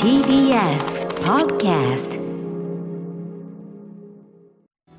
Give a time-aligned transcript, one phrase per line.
[0.00, 2.20] TBS Podcast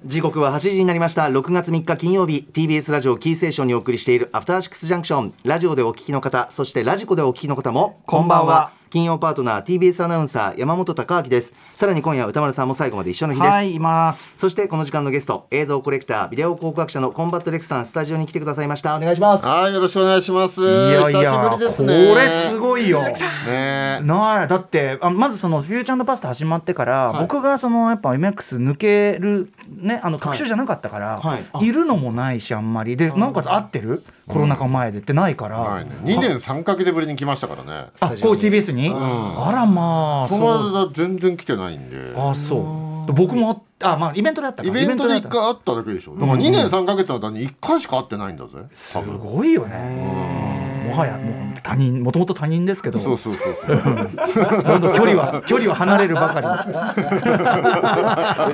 [0.03, 1.27] 時刻は8時になりました。
[1.27, 2.45] 6月3日金曜日。
[2.51, 5.33] TBS ラジオキーステーションにお送りしているアフターシックスジャンクション。
[5.45, 8.73] ラジオでお聞きの方そしてラジコでお聞きの方もこんばんは。
[8.95, 11.53] 金曜パートナー TBS アナウンサー山本貴明です。
[11.75, 14.37] さらに今夜宇多丸さんも最後まで一緒の日です、はいいます。
[14.37, 18.95] そしてこの時間のゲスト映像コレクタービデオ考古学者のコンバットレックさんスタジオに来てくださいました。
[18.95, 19.45] お願いします。
[19.45, 20.61] はい、よろしくお願いします。
[20.61, 22.13] いやいや久しぶりですね。
[22.13, 23.01] これすごいよ。
[23.03, 23.99] ね。
[24.01, 31.43] なあだってあまずそのフューチャーパスタ始まってから、僕がそのやっぱ MX 抜けるねあの特集じゃなかったから、はい。
[31.51, 32.95] はいい、るのもないしあんまり。
[32.95, 34.05] でなおかつ合ってる？
[34.25, 35.91] コロナ禍前でってないから、はいね。
[36.01, 37.89] 2年3ヶ月ぶりに来ましたからね。
[37.99, 41.97] あこう TBS に、あらまあその間全然来てないんで。
[42.17, 42.57] あそ
[43.07, 46.15] う僕もああまあイベントであったかイベントでイベ1回会っただけでしょ。
[46.15, 48.57] だから2年3ヶ月の間に1回しか会ってないんだぜ。
[48.61, 49.17] 多す分。
[49.19, 50.44] ごいよね
[50.85, 52.99] もはやもう他人もともと他人ですけど。
[52.99, 54.63] そうそうそうそう。
[54.63, 56.47] どんどん距離は距離は離れるばかり。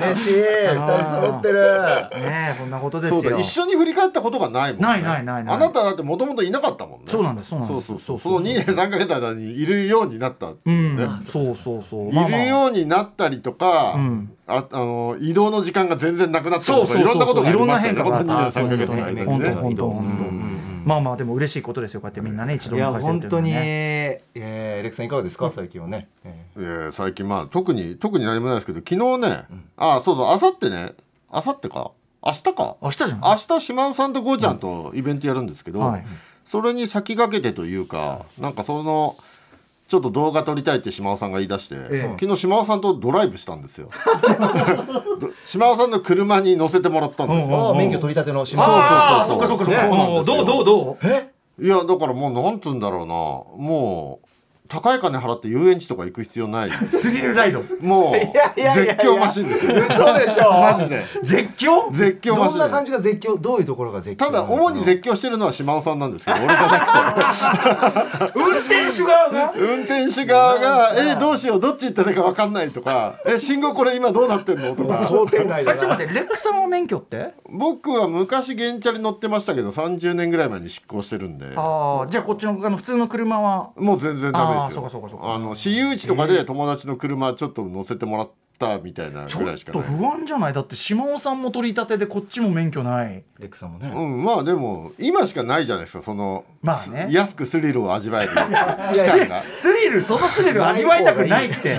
[0.00, 0.32] 嬉しい。
[0.32, 1.60] 二人揃ってる。
[2.20, 3.20] ねえそんなことですよ。
[3.20, 4.88] そうだ一緒に振り返ったことがないもんね。
[4.88, 5.54] ないないないない。
[5.54, 7.06] あなただってもともといなかったもんね。
[7.08, 7.86] そうなんですそうなんです。
[7.86, 8.18] そうそうそう。
[8.18, 10.52] そそうそうの2年3ヶ月の間にいるようになった。
[10.64, 12.08] うん、ねそうそうそう。
[12.08, 14.30] いるようになったりとか、ん。
[14.46, 18.02] ああの移動の時間が全然なくなったりとかそうそうそういろんなことがあいろんなりましたよね。
[18.02, 19.24] この2年3ヶ月の間にね。
[19.24, 20.41] 本当本当本当
[20.84, 24.22] まあまあでも嬉しいことですよこうやってみんなね一度いや迎えてる本当に、っていうのはね。
[24.34, 29.44] えー、レックさんいかがですか最近はね、ええー最近まあ特に特に何もないですけど昨日ね、
[29.76, 30.92] あそうそうあさってね。
[31.30, 31.92] あさってか。
[32.24, 32.76] 明日か。
[32.82, 33.20] 明日じゃん。
[33.20, 36.04] 明日島尾さんとゴーちゃんとイベントやるんですけど、はい。
[36.44, 39.16] それに先駆けてというかなんかその
[39.92, 43.90] ちょっと動画撮りたいって島尾さんが言い出して、え昨日島尾さんとドライブしたんですよ。
[45.20, 49.66] ど島尾さんの車に乗せてもらったんですーよ、免許取り立ての島ああそそうそうそう。
[49.66, 49.94] うかそうかそうか。
[49.94, 50.36] そうなんですよ。
[50.36, 50.98] どうどうど
[51.60, 51.64] う？
[51.66, 53.14] いやだからもうなんつうんだろうな。
[53.14, 54.26] もう
[54.72, 56.70] 高い金払って遊園地とか行く必要ない。
[56.90, 57.62] スリルライド。
[57.82, 58.94] もうやいやいやいや。
[58.96, 59.74] 絶叫マシンですよ。
[59.76, 60.50] 嘘でしょ。
[60.62, 61.04] マジで。
[61.22, 61.94] 絶叫？
[61.94, 63.38] 絶叫マシンどんな感じが絶叫？
[63.38, 64.26] どういうところが絶叫？
[64.26, 68.38] ただ主に絶叫してるのは島尾さんなんですけど俺じゃなくて。
[68.38, 69.52] 運転手側が？
[69.54, 71.60] 運転手側が「えどうしよう？
[71.60, 75.06] どっち行ったらいいか分かんない」とか「え信号これ今どうなってんの?」とか。
[75.06, 76.14] 想定内あちょっと待って。
[76.14, 77.34] レックさんは免許って？
[77.50, 81.52] 僕は昔原チャリ乗ってましたけど30年ぐらい前に執行してるんで。
[81.56, 83.70] ああじゃあこっちのあの普通の車は？
[83.76, 85.34] もう全然ダメですあーそうよかそうかそうか。
[85.34, 88.30] あの私有地とかで友達の車ちょっと乗せてもらっ
[88.66, 90.52] たみたいなちょっぐらいしかないと不安じゃない？
[90.52, 93.24] だって島尾さんも取り立てでこっちも免許ない。
[93.38, 97.06] レックさんもね、うん、まあでも今しかないじゃないですかその、まあね。
[97.08, 98.32] す安くスリルを味わえる。
[99.56, 101.68] スリルそのスリル味わいたくないって。
[101.68, 101.72] い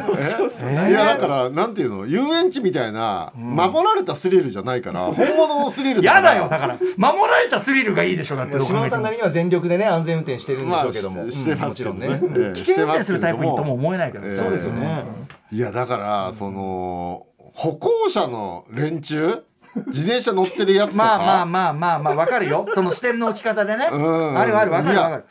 [0.92, 2.06] やだからなんていうの？
[2.06, 6.78] 遊園地みたいな守られたスリルじゃないから、本物のスリルやからだよだから。
[6.98, 14.34] 守られたスリルがいいでしょだって島尾さんなりには全力でね安全運転してるんでしょうけども、まあししてますもちろんね、けどねええ危険運転するタイプにとも思えないけど、ええ。
[14.34, 15.04] そうですよね、
[15.54, 19.44] いやだからその歩行者の連中？
[19.88, 22.68] 自転車乗ってるやつとか、まあまあまあまあまあわかるよ。
[22.74, 23.90] その視点の置き方でね。
[23.92, 24.38] うん。
[24.38, 25.26] あるあるわかるわかる。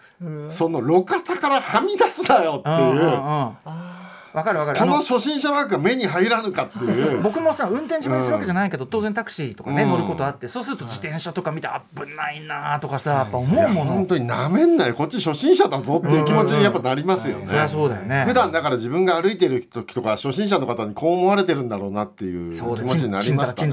[0.49, 3.92] その路肩からはみ出すなよっていう、うんうんうん
[4.35, 4.79] わかるわかる。
[4.79, 7.21] この初心者マークが目に入らぬかっていう。
[7.25, 17.47] 僕もさ運転自分でするわけじゃないけど、当然タクシーとかね、うん乗ることあってそうすると自転車とか見て危ないなとかさやっぱ思いうやもの、本当になめんなよこっち初心者だぞっていう気持ちにやっぱなりますよね。
[17.47, 18.25] そりゃそうだよね。
[18.27, 23.73] 普段だから自分が歩いてる時とか初心者の方にこう思われてるんだろうなっていう気持ちになりましたね。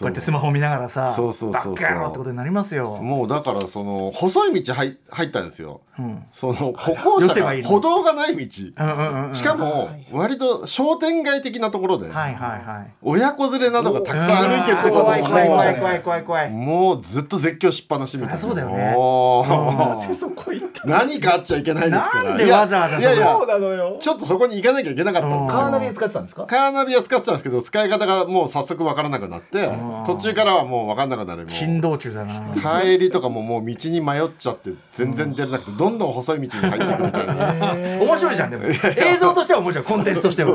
[0.00, 0.04] う。
[0.04, 1.74] うやってスマホ見ながらさそうそうそうそう。
[1.74, 1.84] って
[2.18, 2.96] ことになりますよ。
[2.96, 5.82] もうだからその細い道入入ったんですよ。
[6.00, 6.24] ん。
[6.32, 8.62] その歩行者が歩道がない道。
[8.76, 9.34] うんうんうんうん。
[9.34, 12.92] しかも割と商店街的なところではいはいはい。
[13.02, 16.50] 親子連れなどがたくさん歩いてるところ怖い怖い怖いで怖い怖い怖い。
[16.50, 18.38] もうずっと絶叫しっぱなしみたいな。
[18.38, 18.94] そうだよね。
[18.96, 22.24] おーそこ行った何かあっちゃいけないですから。
[22.30, 23.36] なんでいやわざわざいやいや。
[23.38, 23.96] そうなのよ。
[24.00, 26.46] ちょっとそこに行かなきゃいけなかったカーナビで使ってたんですか？
[26.46, 29.66] カーナビは使ってたんですけど使い方がもう早速分からなくなって
[30.06, 32.40] 途中からはもう分かんなくなりも珍道中だな。
[32.40, 37.64] う帰りとかももう道に迷っちゃって全然出れなくてどんどん細い道に入っていくみたいな。
[38.02, 38.64] 面白いじゃんでも。
[38.64, 39.84] 映像としては面白い。
[39.84, 40.52] コンテンツとしては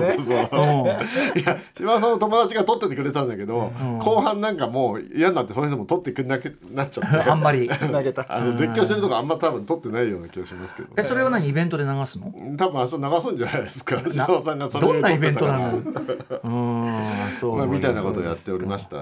[1.35, 7.18] いや島田さんの友達が撮っててくれたんだけど、後半なんかもう嫌になってその人も撮ってくれなくなっちゃって。
[7.18, 7.31] うん。
[7.31, 7.69] あんまり。
[7.69, 8.25] 投げた。
[8.30, 12.33] あの絶叫してるとこあんま多分撮ってないような気がしますけど、えそれを何イベントで流すの？
[12.57, 14.01] 多分明日流すんじゃないですか。
[14.07, 15.77] 島田さんがそれをどんなイベントなの？
[16.44, 16.50] う
[16.88, 17.03] ん。
[17.27, 18.97] そうまあ、みたいなことをやっておりました。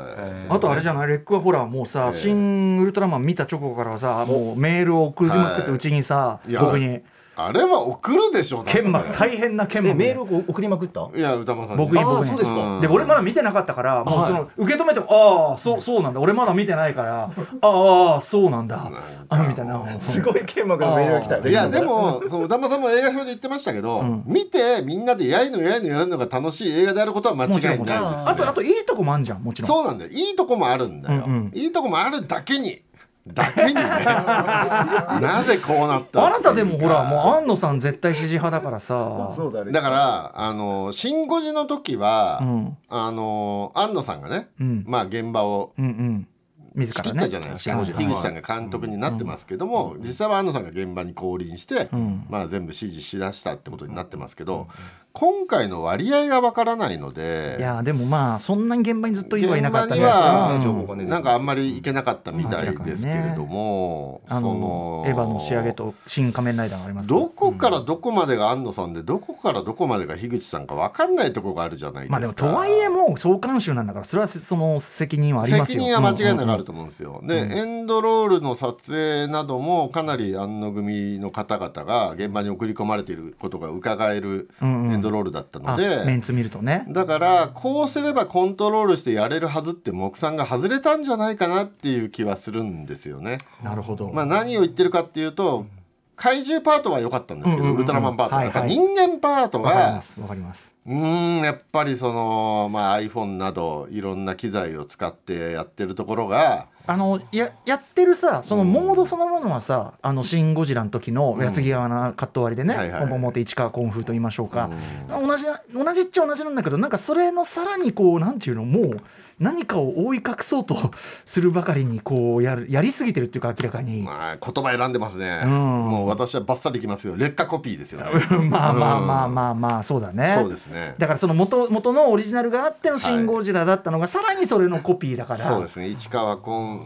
[0.49, 1.07] あとあれじゃない？
[1.07, 5.71] レックはほらもうさ「新ウルトラマン」見た直後からさもうメールを送りまくってはい。
[5.71, 7.01] うちにさ僕に
[7.37, 11.09] あれは送るでしょだって研磨大変な研磨えメールを送りまくった？
[11.15, 11.85] いや歌丸さんに。
[11.85, 12.57] 僕に僕そうですか。
[12.59, 12.81] うん。
[12.81, 16.19] で俺まだ見てなかったからもうその受け止めてもああそうそうなんだ。
[16.19, 18.89] 俺まだ見てないから ああそうなんだ。
[19.29, 19.99] あみたいな。
[19.99, 21.37] すごい剣幕のメールが来た。
[21.37, 29.67] いやでもその歌丸さんも映画表で言ってましたけど、見てみんなでやいのやいのやるのが楽しい映画であることは間違いないです、あとあといいとこもあんじゃんもちろん。
[29.67, 30.11] そうなんだよ。
[30.11, 31.51] いいとこもあるんだよ、うんうん。
[31.53, 32.79] いいとこもあるだけに
[33.27, 33.81] だけにね。
[33.83, 39.29] なぜこうなったあなたでもほらもうう安野さん絶対支持派だからさ。
[39.31, 39.71] そうだね。
[39.71, 42.77] だからあの「シン・ゴジ」の時は、うん。
[42.89, 44.83] あの安野さんがね、うん。
[44.87, 46.27] まあ現場をうんうん。
[46.75, 52.25] 自仕切ったじゃないですか、はい樋口さんが監督になってますけども、実際は安野さんが現場に降臨して、ん。
[52.29, 54.67] まあ、全部指示しだしたってことになってますけど、
[55.15, 67.09] 今回の割合がわからないのでいやでもまあそんなに現場にずっといはいなかったですかには情報がねなんかあんまりいけなかったみたいですけれども、あのエヴァの仕上げと新仮面ライダーがあります。
[67.09, 72.11] どこからどこまでが安野さんでどこからどこまでが樋口さんか分かんないところがあるじゃないですか。
[72.11, 75.65] まあでもとはいえもう総監修なんだからそれはその責任はありますよ。
[75.65, 77.21] 責任は間違いなくあるとと思うんですよ。
[77.23, 84.97] で、エンドロールの撮影などもかなり安野組の方々が現場に送り込まれていることが伺えるエうんうん。
[84.97, 86.85] ンドロールだったので、メンツ見るとね。
[86.89, 93.37] だからこうすればコントロールしてやれるはずって目算が外れたんじゃないかなっていう気はするんですよね。
[93.63, 95.67] なるほど、まあ、何を言ってるかっていうと
[96.15, 100.73] 怪獣パートは良かったんですけど、ウルトラマンパートは、はいはい人間パートがわかりますわかります。
[100.87, 114.69] うーんやっぱりその、まあ、iPhone などいろんな機材を使ってやってるところがあのややってるさそのモードそのものはさ「あのシン・ゴジラ」の時の安木川なカット割りでねはいはい市川コンフーと言いましょうか、
[115.09, 119.01] 同じ同じっちゃ同じなんだけどなんかそれのさらにこうなんていうのもう
[119.39, 120.91] 何かを覆い隠そうと
[121.25, 125.51] するばかりにこうやるやりすぎてるっていうか明らかに、まあ、言葉選んでますね、うん。
[125.51, 127.15] もう私はバッサリいきますよ。
[127.17, 128.01] 劣化コピーですよ。
[128.05, 130.33] ねまあまあまあまあまあそうだね。
[130.37, 130.95] そうですね。
[130.97, 135.39] だからその元元のオリジナルがあっての「シン・ゴジラ」だったのが、さらにそれのコピーだから。
[135.39, 135.89] そうですね。
[135.89, 136.37] 市川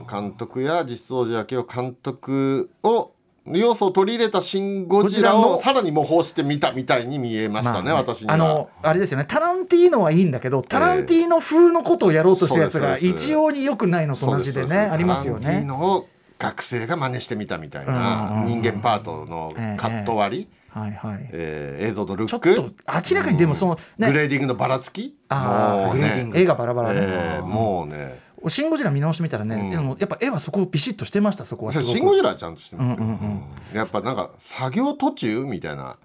[0.07, 3.11] 崑監督や実相寺明夫監督を
[3.51, 8.33] 要素を取り入れた「シン・ゴジラ」をさらに模倣してみたみたいに見えましたね,、まあ私には。
[8.35, 15.79] あのあれですよねタランティーノはいいんだけどタランティーノ風のことをやろうとしたやつが一様に良くないのと同じでねありますよタランティーね。
[15.79, 16.07] ノを
[16.37, 21.29] 学生が真似してみたみたいなうん人間パートのカット割り、はいはい。
[21.33, 22.49] えー映像のルック。
[22.55, 24.07] 明らかにでもそのね。
[24.07, 26.99] グレーディングのばらつきもうねグ絵がバラバラね。
[27.01, 29.71] えーもうねシン・ゴジラ見直してみたらね、うん。
[29.71, 31.71] でもやっぱ絵はそこをビシッとしてましたそこは。
[31.73, 33.43] シン・ゴジラはちゃんとしてますよ、うんうんうん。
[33.71, 33.77] うん。
[33.77, 35.97] やっぱなんか作業途中みたいな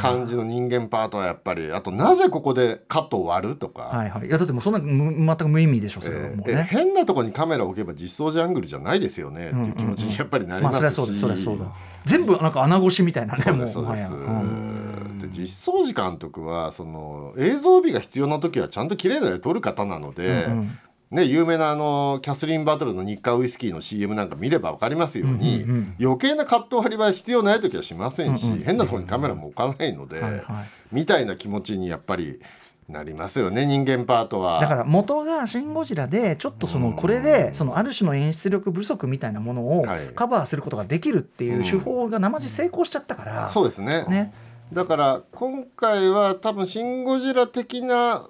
[0.00, 4.28] 感じの人間パートはやっぱりあとなぜここでカットを割るとか、はいはい。
[4.28, 6.66] いやだってもうそんなむ全く無意味でしょそれはもうね。
[6.68, 11.72] 変なとこにカメラを置けば実装時アングルじゃないですよねっていう気持ちにやっぱりなりまあますし、そりゃそうだそりゃそうだ。
[12.04, 20.78] 全部なんか穴越しみたいなねそうもですそうです、で実相寺監督はその映像美が必要な時はちゃんと綺麗な絵撮る方なので、うんうん
[21.12, 25.96] ね、有名なあのキャスリン・バトルの日課ウイスキーの CM なんか見れば分かりますように、うんうんうん。
[26.00, 30.44] 余計なカット割りは必要ない時はしませんし、変なところにカメラも置かないので、はいはい。
[30.90, 32.40] みたいな気持ちにやっぱり
[32.88, 34.60] なりますよね人間パートは。
[34.60, 40.06] だから元が「シン・ゴジラ」でちょっとそのこれでそのある種の演出力不足みたいなものをはい。
[40.14, 44.06] カバーすることができるっていう手法が生地成功しちゃったから、そうですね。
[44.08, 44.32] ね。
[44.72, 48.26] だから今回は多分「シン・ゴジラ」的な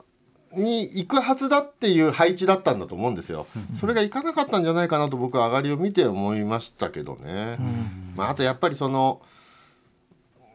[0.54, 3.46] に行くはずだっていう配置だったんだと思うんですよ。
[3.74, 7.58] それが行かなかったんじゃないかなと僕は上がりを見て思いましたけどね。
[8.14, 9.22] まあ、あとやっぱりその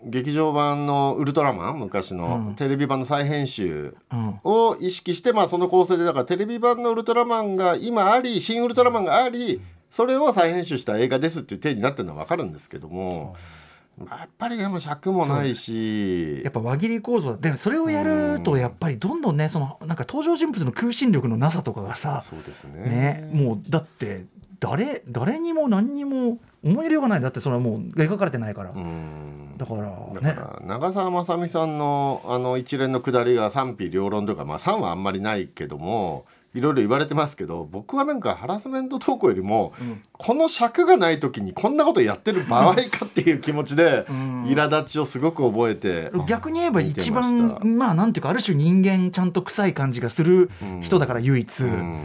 [0.03, 4.39] 劇場版の「ウルトラマン」昔のテレビ版の再編集うん。
[4.43, 13.41] を意識して、まあ、その構成でだからテレビ版の「ウルトラマン」が今あり「新ウルトラマン」がありそれを再編集した映画ですっていう体になってるのは分かるんですけども、まあ、
[14.05, 16.41] やっぱりでも尺もないし。
[16.43, 22.81] やっぱ輪切り構造でそれをやるとやっぱりどんどんねそのなんか登場人物の空心力のなさとかがさそうですね。
[22.81, 24.25] ねもうだって
[24.59, 27.21] 誰誰にも何にも思い入れようがない。
[27.21, 29.55] だってそれはもう描かれてないから、うん。
[29.57, 29.81] だから
[30.13, 39.73] だねから長澤まさみさんのあの一連の下りが賛否両論というか、まあ、賛はあんまりないけどもいろいろ言われてますけど僕はなんかハラスメント投稿よりも、
[40.13, 46.11] この尺がない時にこんなことやってる場合かっていう気持ちで苛立ちをすごく覚えて。
[46.27, 50.49] 逆に言えば一番まあなんていうかある種人間ちゃんと臭い感じがする
[50.81, 52.01] 人だから唯一、うん。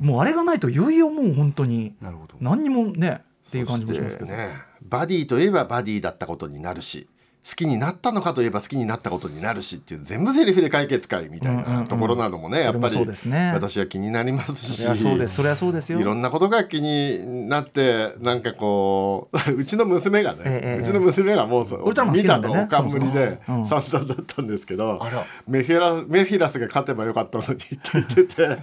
[0.00, 1.94] もうあれがないといよいよもう本当に
[2.40, 4.48] 何にもねっていう感じもしますけど、ね
[4.86, 7.08] バディといえばバディだったことになるし
[7.46, 11.84] 好きになったのかといえば好きになったことになるしっていう全部セリフで解決会みたいうんうんうなん。
[11.84, 13.50] ところなどもね、やっぱりそれもそうですね。
[13.52, 14.82] 私は気になりますし。
[14.82, 16.00] そりゃそうですそりゃそうですよ。
[16.00, 25.24] いろんなことが気になってなんかこう うちの娘がね、ええうちの娘がもうそうウルトラマン好見たのおかんぶりでそもそも散々だったんですけど、あら。
[25.46, 28.58] メフィラメフィラスが勝てばよかったのにって言ってて。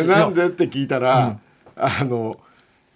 [0.00, 1.38] え なんでって聞いたら、
[1.76, 2.38] あの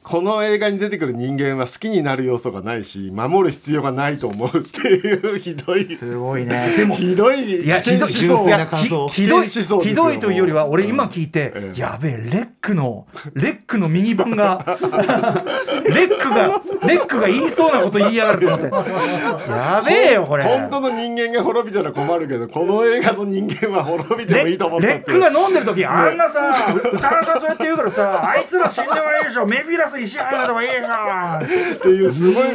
[0.02, 5.85] この映画に出てくる人間は好きになる要素がないし守る必要がないと思うっていうひどい。
[5.95, 6.73] すごいね。
[6.76, 11.78] でもひどいいやひどいひひどいひどいというよりは俺今聞いて、ええ。
[11.80, 14.64] やべえレックのレックの右版が
[15.85, 19.50] レックがレックが言いそうなこと言いやがると思って。
[19.50, 20.45] やべえよこれ。
[20.45, 26.57] 本当の人間が滅びたら困るけどこの映画の人間は滅びてもいいと思ったレックが飲んでる時あんなさ
[26.90, 29.47] 歌丸さんそうやって言うからさあいつら死んでもいいでしょ。
[29.47, 32.47] メフィラスに支配ればいいでしょっていうすごい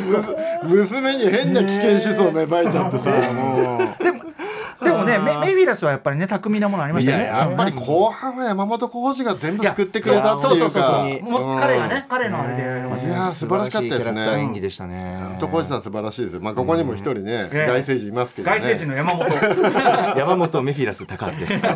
[0.64, 4.04] 娘に変な危険思想芽生えちゃってさもう。
[4.04, 4.35] でも
[4.84, 7.26] でもねメメフィラスはやっぱりね巧みなものありまいしたよね。
[7.26, 10.58] ややっぱり後半は山本浩二が全部救ってくれたっていうか。
[10.58, 11.56] そうそうそうもうう。
[11.56, 11.60] ん。
[11.60, 12.66] 彼がね彼のあれでい
[13.10, 14.22] やー素晴らしかったですね。
[14.40, 15.14] 演技でしたね。
[15.14, 16.42] 山本浩二さん素晴らしいですよ。
[16.42, 18.58] まあここにも一人ねええ外星人いますけどね。
[18.60, 19.28] 外星人の山本。
[20.18, 21.62] 山本メフィラス高明です。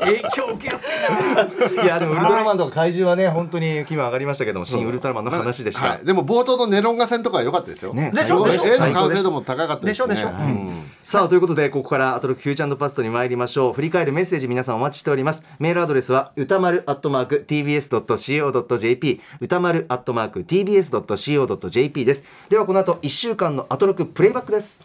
[0.00, 1.82] 影響受けやすいな。
[1.82, 7.92] いやでもウルトラマンとか怪獣はね本当に気分上がりましたけども新ウルトラマンの話でした、はい、でも冒頭のネロンガ戦とかは良かったですよ。
[7.92, 10.14] ねすごいでしょ絵の完成度も高かったですね。
[10.14, 10.28] でしょ？
[10.30, 10.38] でしょ？
[10.38, 10.82] うん。
[11.02, 13.72] さあといういうことでここからアトロックフューチャンドパストに参りましょう。
[13.72, 15.42] 振り返るメッセージ皆さんお待ちしております。
[15.58, 22.24] メールアドレスは歌丸アットマーク tbs.co.jp 歌丸アットマーク tbs.co.jp です。
[22.50, 24.82] ではこの後1週間のアトロックプレイバックです。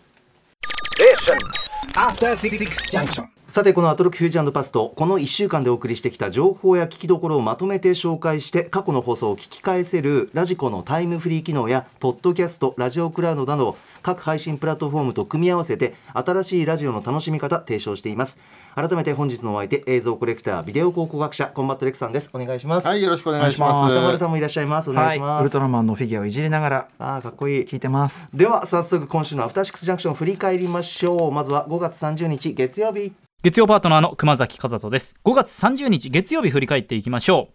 [1.93, 2.57] After Six
[2.89, 3.34] Junction.
[3.55, 18.39] さてこのアトロックフューチャーパストこの1週間でお送りしてきた情報や聞きどころをまとめて紹介して過去の放送を聞き返せるラジコのタイムフリー機能やポッドキャストラジオクラウドなど各配信プラットフォームと組み合わせて新しいラジオの楽しみ方提唱しています。
[18.75, 22.29] 改めて本日のお相手映像コレクタービデオ考古学者コンバットレックさんです。
[22.33, 22.87] お願いします。
[22.87, 23.95] はい、よろしくお願いします。
[23.95, 24.89] 宇多丸さんもいらっしゃいます。
[24.89, 26.87] お願いします、ウルトラマンのフィギュアをいじりながら。
[26.99, 27.65] あーかっこいい。
[27.65, 31.31] 聞いてますでは早速今週のアフターシックスジャンクションを振り返りましょう。
[31.31, 33.13] まずは5月30日月曜日
[33.45, 35.13] 月曜パートナーの熊崎和人です。
[35.23, 37.49] 5月30日月曜日振り返っていきましょ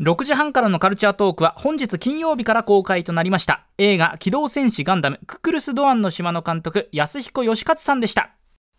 [0.00, 0.02] う。
[0.02, 3.64] 6時半からのカルチャートークは本日金曜日から公開となりました。
[3.78, 8.30] 映画「機動戦士ガンダムククルス・ドアンの島」の監督安彦義勝さんでした。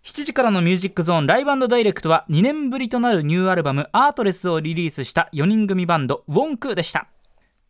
[0.04, 7.08] 7時からのミュージックゾーンライブダイレクトは2年ぶりとなるニューアルバム「アートレス」をリリースした4人組バンドウォンクでした。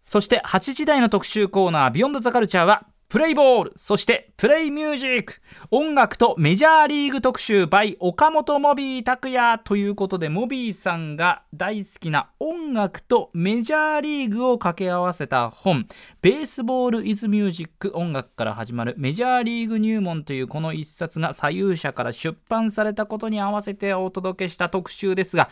[0.03, 15.89] そして8時台の特集コーナー「ビヨンドザカルチャーはプレイボールそしてプレイミュージック音楽とメジャーリーグ特集 by 岡本モビー拓也ということでモビーさんが大好きな音楽とメジャーリーグを掛け合わせた本
[16.23, 25.49] 「ベースボール・イズ・ミュージック音楽から始まるメジャーリーグ入門」というこの一冊が左右者から出版されたことに合わせてお届けした特集ですが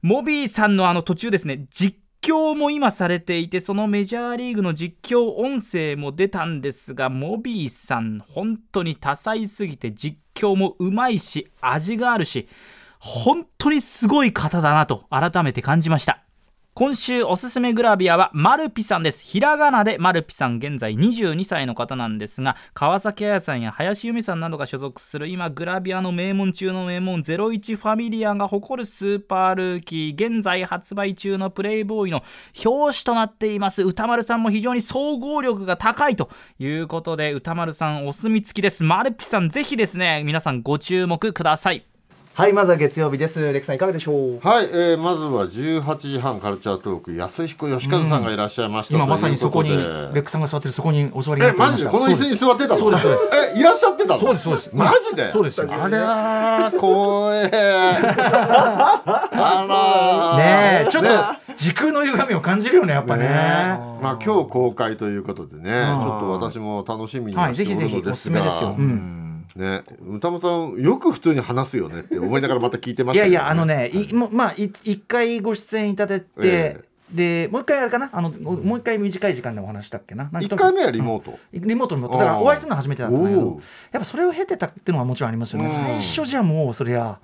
[0.00, 12.48] モビーさんのあの途中ですね実況も今されていてそのメジャーリーグの実況音声も出たんですがモビーさん本当に多彩すぎて実況もうまいし味があるし
[12.98, 16.23] 本当にすごい方だなと改めて感じました。
[16.76, 19.22] 今週おすすめグラビアはマルピさんです。
[19.22, 20.56] ひらがなでマルピさん。
[20.56, 30.34] 現在22歳の方なんですが川崎彩さんや林由美さんなどが所属する今グラビアの名門中の名門01ファミリアが誇るスーパールーキー。
[30.34, 32.24] 現在発売中のプレイボーイの
[32.64, 33.84] 表紙となっています。
[33.84, 36.28] 歌丸さんも非常に総合力が高いと
[36.58, 38.82] いうことで歌丸さんお墨付きです。
[38.82, 41.86] マルピさんぜひですね皆さんご注目ください。
[42.36, 43.52] はいまずは月曜日です。
[43.52, 44.40] レクさんいかがでしょう？
[44.40, 49.70] はい、えー、まずは18時半カルチャートーク安彦義和さんがいらっしゃいました、今まさにそこに
[50.12, 51.90] レクさんが座ってるそこにお座りえマジで？
[51.90, 52.80] この椅子に座ってたの？
[52.80, 53.22] そうですそうです。
[53.56, 54.20] えいらっしゃってたの？
[54.20, 54.70] そうですそうです。
[54.74, 55.30] マジで？
[55.30, 55.60] そうです。
[55.60, 55.68] よ。
[55.70, 56.72] ありゃー。
[56.72, 56.82] 光
[57.46, 57.50] 栄
[57.94, 58.02] あ
[59.68, 60.36] らー。
[60.82, 61.08] ねえちょっと
[61.56, 63.28] 時空の歪みを感じるよねやっぱね。
[64.02, 65.70] まあ今日公開ということでね
[66.02, 69.20] ちょっと私も楽しみにははいしておぜひぜひおるのですすが、めですよ、うん
[69.56, 69.82] ね。
[70.06, 78.10] 歌間さんよく普通に話すよねって思いながらまた聞いてましたけどいやいやあのね、いまあい一回ご出演いただいて、えでもう一回あれかな？
[78.12, 80.24] あのもう一回短い時間でお話したっけな？
[80.32, 83.60] なんか1回目はリモート、リモートだからお会いするのは初めてだったんだけど
[83.92, 85.72] やっぱそれを経てたっていうのはもちろんありますよね、うん。
[85.72, 87.20] 最初じゃもうそりゃ、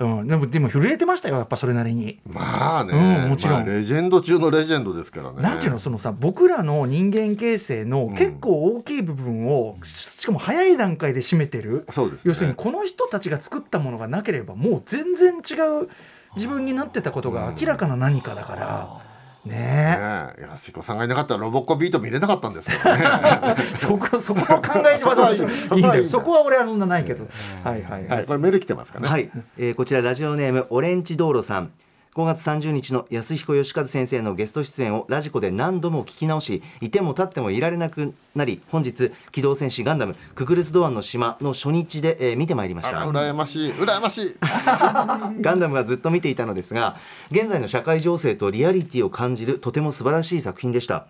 [0.00, 2.20] うん、でもでも震えてましたよやっぱそれなりに。
[2.26, 3.54] まあね、うんもちろん。
[3.54, 5.42] まあレジェンド中のレジェンドですからね。
[5.42, 8.16] なんていうのそのさ僕らの人間形成のん。
[8.16, 12.30] 結構大きい部分を、ししかも早い段階で占めてる、そうですね。
[12.30, 15.88] 要するにこの人たちが作ったものがなければもう全然違う
[16.36, 19.01] 自分になってたことが明らかな何かだから、
[19.46, 20.42] ねねえ。
[20.42, 23.56] 安彦さんがいなかったらロボッコビート見れなかったんですからね。
[23.58, 25.52] え そこそこの考え方はそこはいいいいんだよ。
[25.76, 27.26] そこはいいんだそこは俺はそんなないけど。
[27.64, 28.06] はいはい。
[28.06, 28.24] はい。
[28.24, 29.08] これメール来てますかね。
[29.08, 31.72] はい、えーこちらラジオネームオレンジ道路さん
[32.14, 42.98] 5月30日の安彦義和先生のゲスト出演をラジコで何度も聞き直しいても立ってもいられなくなり本日機動戦士ガンダムククルス・ドアンの島の初日で、えー見てまいりました。
[42.98, 43.72] 羨ましい。
[43.72, 44.36] 羨ましい。
[45.40, 46.96] ガンダムはずっと見ていたのですが
[47.30, 51.06] 現在の社会情勢とリアリティを感じるとても素晴らしい作品でした。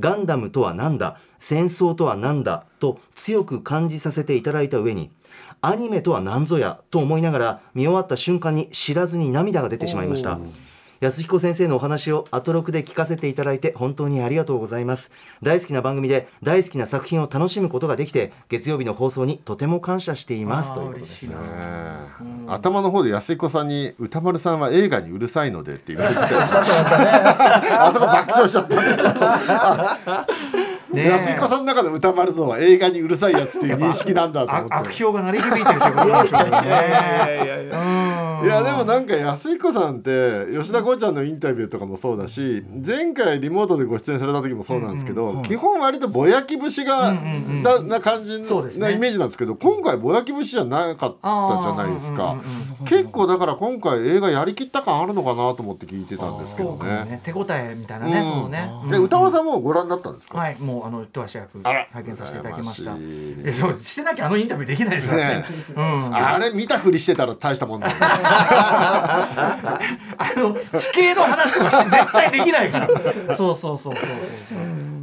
[0.00, 5.10] ガンダムとは何だ戦争とは何だと強く感じさせていただいた上に
[5.64, 10.40] アニメとは何ぞやと思いながら見終わった瞬間に知らずに涙が出てしまいました。
[10.98, 15.12] 安彦先生のお話をアトロクで聞かせていただいて本当にありがとうございます。
[15.40, 20.74] 大好きな番組で大好きな作品を楽しむことができて月曜日の放送にとても感謝しています。
[20.74, 21.36] ということです。
[22.48, 26.40] 頭の方で安彦さんに歌丸さんは映画にうるさいのでって言われてたよ。
[26.40, 30.26] あそこ爆笑しちゃった
[30.92, 31.08] ねえ。
[31.08, 34.74] 安彦さんの中の歌丸像は映画にうるさいやつっていう認識なんだと思って。
[34.74, 37.70] あ悪評が鳴り響いてるということなんでしょうね。
[37.72, 38.46] うん。
[38.46, 47.14] いやでもなんか安彦さんって吉田剛ちゃんのインタビューとかもそうだし前回リモートでご出演された時もそうなんですけど、基本割とぼやき節が、
[47.62, 48.40] なな感じ
[48.80, 52.34] なイメージなんですけど今回ぼやき節じゃなかったじゃないですか、
[52.84, 57.04] 結構だから今回映画やりきった感あるのかなと思って聞いてたんですけどそうかもね。
[57.04, 58.24] ね手応えみたいなねうん。
[58.24, 58.68] そのね。
[58.90, 62.96] で歌丸さんもご覧になったんですか、はいもうあの一足早く拝見させていただきました。
[62.98, 66.14] えそうしてなきゃあのインタビューできないですからねねうん。
[66.14, 67.92] あれ見たふりしてたら大したもんだよ。
[67.94, 69.78] ねあ
[70.36, 72.88] の地形の話とかし絶対できないから。
[73.34, 74.04] そうそうそうそう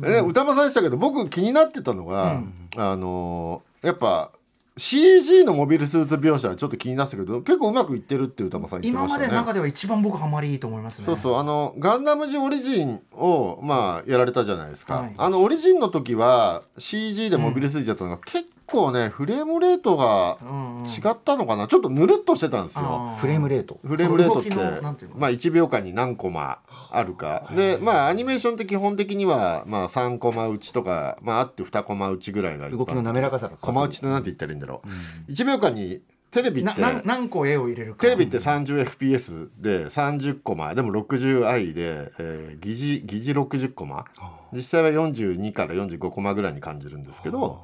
[0.02, 0.12] そう。
[0.12, 2.42] ね、歌丸さんでしたけど僕気になってたのが、
[2.78, 4.32] あのーやっぱ
[4.80, 9.28] CG のモビルスーツ描写はちょっと気になってたけど結構うまくいってるって歌丸さん言って今まましたね。
[9.28, 11.06] での中では一番僕ハマりいいと思いますね。
[11.06, 15.14] そうそうあのガンダムジオリジンをまあやられたじゃないですか、はい。
[15.18, 20.86] あのオリジンの時は CG でモビルスーツだったのが、結構ねフレームレートがうんうん。
[20.86, 21.68] 違ったのかな？
[21.68, 23.16] ちょっとぬるっとしてたんですよ。
[23.18, 23.80] フレームレート。
[23.86, 25.18] フレームレートってその動きのなんていうの？
[25.18, 26.60] まあ、1秒間に何コマ
[26.92, 27.52] あるか。
[27.56, 34.82] でまあアニメーションって基本的には、まあ、3コマ打ちとか、まあ、あって2コマ打ちぐらいが動きの滑らかさがコマ打ちってなんて言ったらいいんだろ
[35.28, 36.74] う、1秒間にテレビって
[37.06, 38.02] 何個絵を入れるか。
[38.02, 44.06] テレビって 30fps で30コマでも 60i で、えー、疑似疑似60コマ。
[44.54, 47.64] 実際は42から45コマぐらいに感じるんですけど、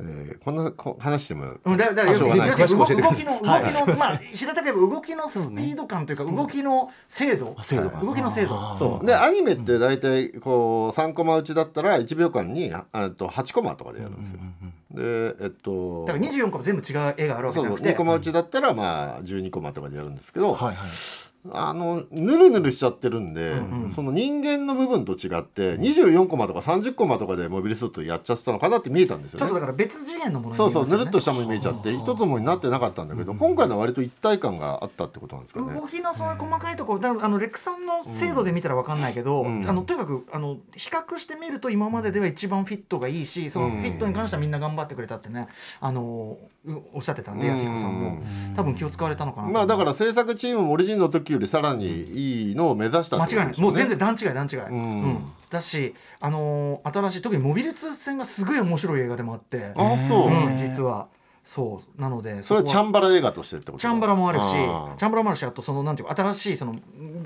[0.00, 3.86] えーこんなこ話しても動きの動きはい。
[3.86, 7.56] のまあ平たく言えば動きのスピード感というか動きの精度。
[7.62, 8.74] 精度が動きの精度。
[8.76, 9.06] そう。
[9.06, 14.40] でアニメって大体こう3コマ打ちだったら1秒間にああと8コマとかでやるんですよ。
[14.90, 17.92] でえっとだから24個も全部違う絵があるわけじゃなくて。
[17.92, 20.88] 2コマ打ちだったらまあ12コマとかでやるんですけど、はいはい
[21.52, 23.54] あのぬるぬるしちゃってるんで、
[23.94, 29.40] その人間の部分と違って24コマとか30コマとかでモビルスーツやっちゃってたのかなって見えたんですよね。
[29.40, 35.74] ちょっとだから別次元のものにそうそうぬるっとしたものに見えちゃって一つもになってなかったんだけど今回のは割と一体感があったってことなんですかね。
[35.74, 39.68] 動きのその細かいところあのレックさんの精度で見たら分かんないけど、ん。
[39.68, 45.48] あのとにかくあの比較してみると今まででは一番フィットがいいしそのフィットに関してはみんな頑張ってくれたってね
[45.80, 48.22] あのうおっしゃってたんでうん安彦さんも。
[48.56, 51.86] 多分気を使われたのかなとまあだから制作チームもオリジンの時よりさらに
[52.48, 53.60] いいのを目指した間違いない。
[53.60, 55.32] もう全然段違い段違い、ん。
[55.50, 59.72] だし、あのー新しい特にモビル通戦がすごい面白い映画でもあって。
[59.76, 61.08] あそう、うん、実は。
[61.44, 62.00] そう。
[62.00, 63.78] なのでそれはチャンバラ映画としてってこと？
[63.78, 66.74] チャンバラもあるしチャンバラもあるしあとそのなんていうか新しいその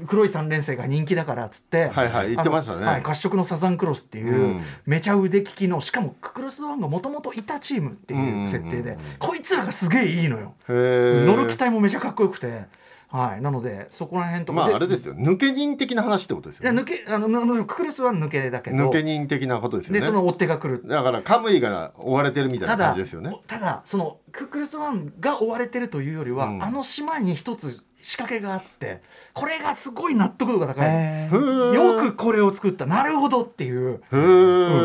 [0.08, 2.84] 黒い三連星が人気だからっつってはいはい言ってましたね。
[2.84, 4.62] はい、褐色のサザンクロスっていう、うん。
[4.86, 10.54] めちゃ腕利きのしかもククルス・ドアンがもともといたチームっていう設定で、うんうんうんこいつらがすげえいいのよ。
[10.68, 12.64] 乗る機体もめちゃかっこよくて
[13.10, 13.42] はい。
[13.42, 14.64] なのでそこら辺とか。
[14.64, 15.14] でまああれですよ。
[15.14, 18.76] 抜け人的な話ってことですいやよね抜けあのククルスは抜けだけど。
[18.76, 20.00] 抜け人的なことですよね。
[20.00, 20.86] でその追っ手が来る。
[20.86, 23.34] だからカムイが追われてるみたいな感じですよね。
[23.46, 26.62] ただそのククルス・ドアンが追われてるというよりは、うん。
[26.62, 32.84] あの島に一つ仕掛けがあってこれがすごい納得度が高い、よくこれを作った。
[32.86, 34.18] なるほどっていう、う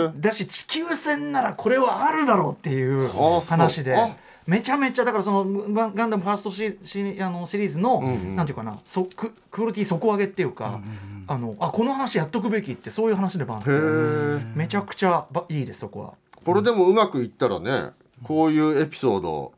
[0.09, 0.13] ん。
[0.21, 3.09] だし地球船ならこれはあるだろうっていう。
[3.41, 3.95] 話で。
[3.95, 8.35] あめちゃめちゃだからそのガンダムファーストシシあのシリーズの、んうん。
[8.35, 10.81] なんていうかなそククオリティ底上げっていうか、
[11.27, 16.13] あのあこの話やっとくべきってそういう話でもあへるんでえめちゃくちゃばいいですそこは。
[16.43, 17.91] これでもうまくいったらね
[18.23, 19.53] こういうエピソード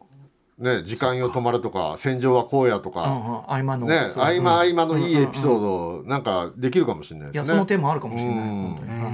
[0.59, 3.13] ね時間よ止まるとか戦場はこうやとうんうかん、
[3.47, 5.67] 合間のね合間合間のいいエピソうんうんう
[5.97, 5.99] ん。
[5.99, 7.47] ードなんかできるかもしれないですね。
[7.47, 8.45] その手もあるかもしれない、うん。
[8.45, 9.09] 本当には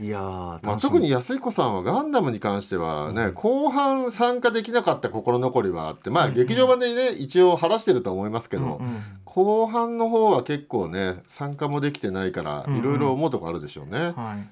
[0.00, 8.80] いいやーまあ、特に安彦さんはガンダムに関してはね、後半参加できなかった心残りはあってまあ劇場版でね一応晴らしてると思いますけど、
[9.24, 12.78] 後半の方は結構ね参加もできてないからうんうん。
[12.80, 14.48] いろいろ思うとこあるでしょうね、はい。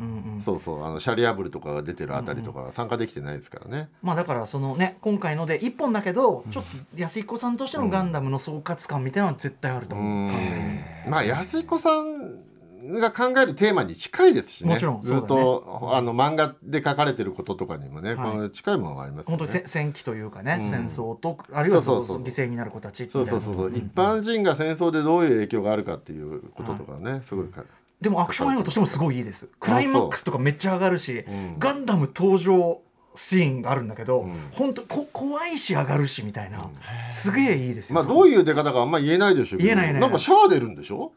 [0.00, 0.40] うんうん。
[0.40, 9.98] そうそうあのシャリアブルとかが出てるあたりとかは参加できてないですからね、まあだからそのね今回ので一本だけどちょっと安彦さんとしてのガンダムの総括感みたいなのは絶対あるとう。
[9.98, 10.74] 思う完全に。
[10.74, 12.47] んまあ安彦さん
[12.82, 14.74] が考えるテーマに近いですしね。
[14.74, 15.42] もちろんずっそうだね。
[15.42, 18.30] とあの漫画で書かれてることとかにもね、はい。
[18.32, 19.38] この近いものがありますよね。
[19.38, 20.68] 本当にせ戦記というかね、うん。
[20.68, 27.64] 戦争とあるいはそうそうそう犠牲になる子たちそいうなそうそうそう、一般人が戦争でどういう影響があるかっていうこととかね、すごいか
[28.00, 29.48] でもアクション映画としてもすごいいいです。
[29.58, 31.58] クライマックスとかめっちゃ上がるし、ん。
[31.58, 32.80] ガンダム登場
[33.16, 34.36] シーンがあるんだけど、ん。
[34.52, 36.70] 本当こ怖いし上がるしみたいな、
[37.12, 37.96] すげえいいですよ。
[37.96, 39.68] まあどういう出方かあんま言えないでしょうけど。
[39.68, 39.98] 言えないね。
[39.98, 41.10] なんかシャア出るんでしょ？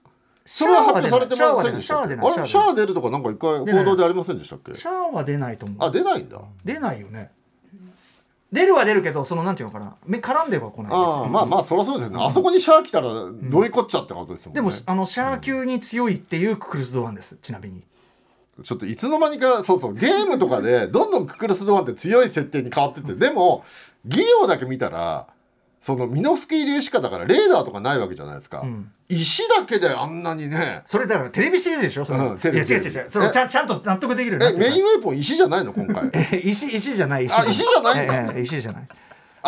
[0.45, 2.15] それは発表されてませんでしたっけ？
[2.15, 4.75] シャアは出シャア出るとかなんか一回報道でありませんでしたっけ？
[4.75, 5.77] シャアは出ないと思う。
[5.79, 7.31] あ出ないんだ出ないよね。
[8.51, 9.95] 出るは出るけどそのなんていうのかな。
[10.05, 14.55] め絡んでは来ないああまあまあそりゃそうですよね、あそこにシャア来たらどういうこっちゃってことですもん。
[14.55, 17.37] ね、でもあのシャア級に強いっていうククルス・ドアンです。
[17.41, 17.83] ちなみに。
[18.61, 23.13] ちょっといつの間にかそうそうゲームとかでどんどんククルス・ドアンって強い設定に変わってって。
[23.13, 23.63] でも
[24.05, 25.27] 技量だけ見たら
[25.81, 28.91] そのミノフスキー粒子化だからレーダーとかないわけじゃないですか、ん。
[29.09, 30.83] 石だけであんなにね。
[30.85, 33.09] それだからテレビシリーズでしょそれ、うんテレビいや違う違う違う。
[33.09, 36.09] それえちゃんちゃんと納得できるえメインウェポン石じゃないの今回。
[36.13, 38.15] え石石じゃない石あ石じゃないんだ。
[38.15, 38.87] ええ石じゃない。
[38.87, 38.95] あ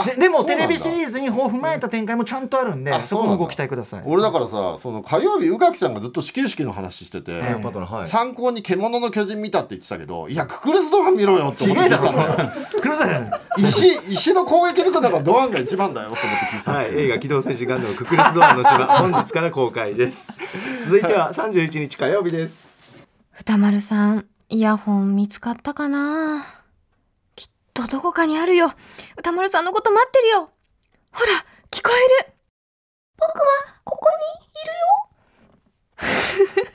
[0.06, 4.04] ででもテレビシリーズに踏まえた展開もちゃんとあるんであそこもご期待ください。
[4.06, 7.42] 俺だからさその火曜日宇垣さんがずっと始球式の話してて、
[8.08, 12.38] 参考に獣の巨人見たって言ってたけどいやククルス・ドアン見ろよって思ってたんだよ
[12.74, 20.32] ろクルーザーじゃない石石の攻撃力だからドアンが一番だよと思って聞いてたんはい、映画機動戦士ガンダムククルスドアンの島本日から公開です。
[20.86, 22.68] 続いては31日火曜日です。
[23.40, 26.63] 歌丸さん、イヤホン見つかったかな？
[27.74, 28.72] とどこかにあるよ。
[29.18, 30.52] 歌丸さんのこと待ってるよ。
[31.12, 31.32] ほら、
[31.72, 32.34] 聞こえる。
[33.18, 33.46] 僕は
[33.84, 36.74] ここにいるよ。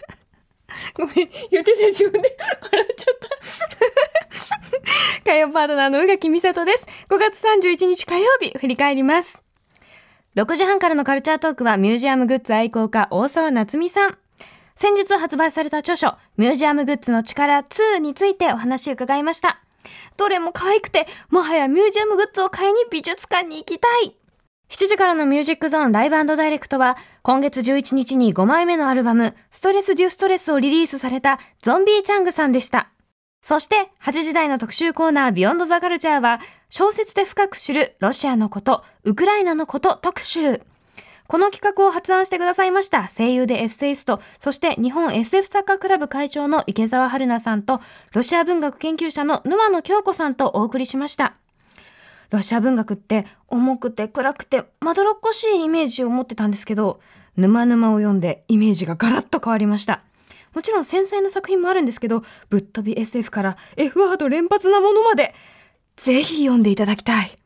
[0.94, 3.28] ごめん、言ってて自分で 笑っちゃった。
[5.24, 6.86] 火曜パートナーの宇垣美里です。
[7.08, 9.42] 5月31日火曜日、振り返ります。
[10.36, 14.18] 6時半からのカルチャートークはミュージアムグッズ愛好家大沢夏美さん。
[14.74, 19.60] 先日発売された著書、ミュージアムグッズの力2についてお話を伺いました。
[20.16, 24.14] どれも可愛くて、もはやミュージアムグッズを買いに美術館に行きたい。
[24.70, 32.90] 7時からのミュージックゾーンライブダイレクトは、今月11日に5枚目のアルバム、ストレス・デュ・ストレスをリリースされたゾンビー・チャングさんでした。
[33.40, 40.60] そして、8時台の特集コーナー、ビヨンド・ザ・カルチャーは、小説で深く知るロシアのこと、ウクライナのこと特集。
[41.28, 47.82] この企画を発案してくださいました声優でエッセイスト、そして日本 SF サッカークラブ会長の池澤春菜さんと、
[48.14, 51.34] ロシア文学研究者の沼野京子さんとお送りしました。
[52.30, 56.98] ロシア文学って重くて暗くてまどろっこしいイメージを持ってたんですけど、
[57.36, 60.00] 沼沼を読んでイメージがガラッと変わりました。
[60.54, 65.34] もちろん繊細な作品もあるんですけど、ぶっ飛び SF から F ワード連発なものまで、
[65.96, 67.38] ぜひ読んでいただきたい。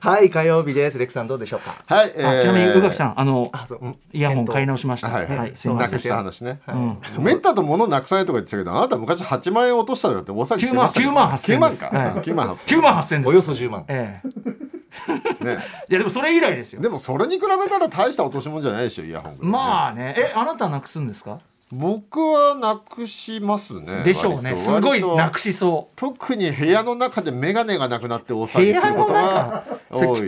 [0.00, 0.98] はい火曜日です。
[0.98, 1.76] レクさんどうでしょうか？
[1.86, 5.08] はい、えあちなみに宇垣さんあのあそうイヤホン買い直しました。
[5.08, 5.92] はいはい、はいすいません。
[5.92, 6.98] なくした話ね、うん。
[7.22, 11.12] めったと物なくさないとか言ってたけどあなた昔8万円落としたとかって大騒ぎしてましたけど。
[11.12, 12.06] 9万8000 9万か、ですはい。
[12.14, 13.28] 9万8000 9万8000です。
[13.28, 13.84] およそ10万。
[13.88, 15.44] ええ。
[15.44, 15.58] ね。
[15.88, 16.80] いやでもそれ以来ですよ。
[16.80, 20.14] でもそれに比べたら大した落とし物じゃないでしょイヤホン、まあね。
[20.16, 21.38] えあなたなくすんですか？
[21.72, 24.56] 僕はなくしますねでしょうね。
[24.56, 25.94] すごいなくしそう。
[25.94, 29.79] 特に部屋の中で眼鏡がなくなって大部騒ぎすることが中多いそれ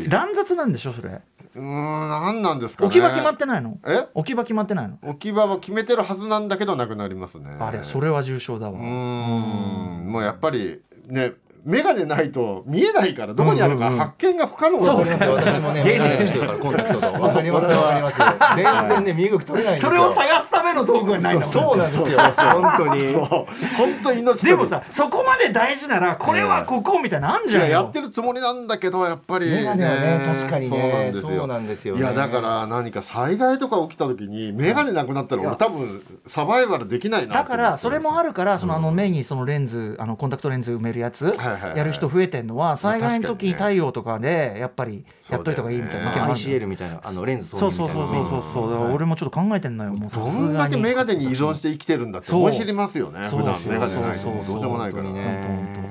[0.08, 1.20] 乱雑なんでしょそれ？
[1.54, 2.86] うーん何なんですかね。
[2.88, 3.78] 置き場決まってないの？
[3.86, 4.06] え？
[4.14, 4.98] 置き場決まってないの？
[5.02, 7.56] 置き場は決めてるはずなんだけどなくなりますね。
[7.60, 8.78] あれそれは重症だわ。
[8.78, 10.06] うーん。
[10.10, 11.32] もうやっぱりね
[11.64, 14.04] 眼鏡ないと見えないからどこにあるかうんうんうん。
[14.04, 18.18] 発見が不可能そうだと思います私もねメガネの人だからコンタクトとわかりますわかります
[18.56, 19.92] 全然ね身動き取れないんですよ。
[19.92, 22.18] それを探すための道具がないそうなんですよ。
[22.18, 23.14] 本当に。
[23.14, 31.12] 本当に命でもさそこまで大事ならこれはここみたいなのあんいじゃんよややってるつもりなんだけどやっぱりメガネはね確かにね。
[31.14, 31.96] そうなんですよ。
[31.96, 41.30] いやだから何か災害とか起きた時にメガネなくなったら俺多分サバイバルできないなだからそれもあるるからそのあの目にそのレンズあのコンタクトレンズ埋めるやつ。
[41.30, 48.42] はいやる人増えてんのは災害の時に太陽とかでやっぱりやっといた方がいいみたいな意見もあ ICL みたいなあのレンズそうそうそうそうそう。
[48.42, 49.90] そうだから俺もちょっと考えてんのよ。
[49.90, 53.56] もうどんだけメガネに依存して生きてるんだって思い知りますよねそう普段。
[53.66, 55.04] メガネないとそうそうそうどうしようもないから。
[55.04, 55.24] 本当に。
[55.24, 55.82] ね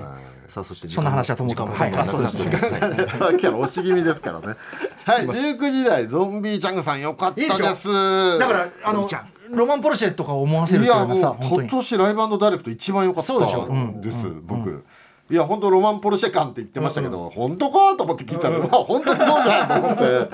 [0.52, 1.72] さあそしてそんな話はともかく。
[1.72, 4.48] はい時間もどんどんなくなってますねさっきから押し気味ですからね。
[5.06, 7.52] はい19時台ゾンビーちゃんさんよかったです。
[7.54, 7.88] いいでし
[8.40, 9.08] だからあの
[9.52, 13.40] ロマンポルシェとか思わせるいやもうようなさ本当今に年ライブダイレクト一番良かったそう
[14.02, 14.46] です、うん。
[14.46, 14.86] 僕、
[15.32, 20.30] いや本当ロマンポルシェ感って言ってましたけど、本当かと思って聞いたら、まあ本当にそうじゃんと思って。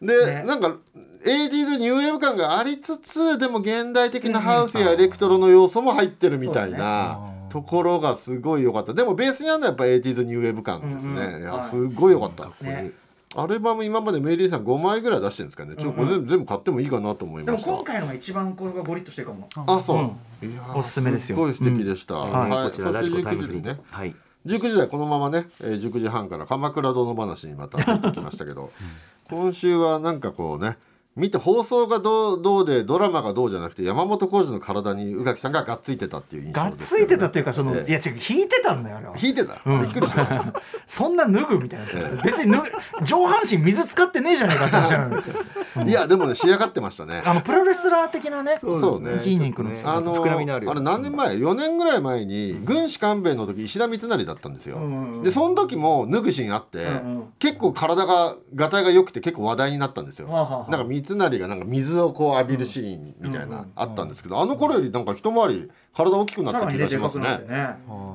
[0.00, 0.44] で、ね。
[0.44, 0.76] なんか
[1.24, 8.94] 80s ニューウェーブ感がありつつでも現代的なハウスやエレクトロの要素も入ってるみたいなところがすごい良かった。
[8.94, 11.42] でもベースにあるのはやっぱ 80s ニューウェーブ感ですね、うんうん。
[11.42, 11.68] いやはい。
[11.68, 12.92] すごい良かった、ね
[13.36, 15.76] アルバム今までメイリーさん5枚ぐらい出してるんですかね。
[15.76, 19.48] ちょっとこれ全部,、全部買ってもいいかなと思いでもました今回のが一番これがゴリッとしてるかも。
[19.54, 21.36] あそう、いやーおすすめですよ。
[21.36, 22.50] すごい素敵でした、はい。
[22.50, 23.62] はい、こちらラそしてジコタイムフ19時ね。
[23.62, 24.14] リーはい。
[24.46, 28.72] 19時台このままね、えー、19時半から鎌倉殿話にまた入ってきましたけど。
[29.28, 30.78] 今週はなんかこうね
[31.16, 37.90] 見て放送がどうどうでドラマがどうじゃなくて山本浩二の体に宇垣さんががっついてたっていう印象がっついてたっていうかその、ええ。
[37.90, 39.14] いや違う引いてたんだよあれは。
[39.20, 40.44] 引いてた、びっくりした。
[40.86, 45.92] そんな脱ぐみたいな、え別に脱ぐ上半身水使ってねえじゃねえかって話なのにい。
[45.94, 47.22] やでもね仕上がってましたね。
[47.24, 49.18] あのプロレスラー的なねそうね。
[49.20, 55.22] 筋肉のねあの膨らみのあるあれ何年前？4年ぐらい前に軍師官兵衛の時石田三成だったんですよ、んうんうん。
[55.22, 57.24] でその時も脱ぐシーンあって、うんうん。
[57.38, 60.70] 結構体ががたいが良くて結構話題になったんですよ、はあはあはあ。
[60.70, 67.26] なんか三成がなんか水をこう浴びるシーンみたいな、あったんですけどあの頃よりなんか一回り体大きくなった気がしますね。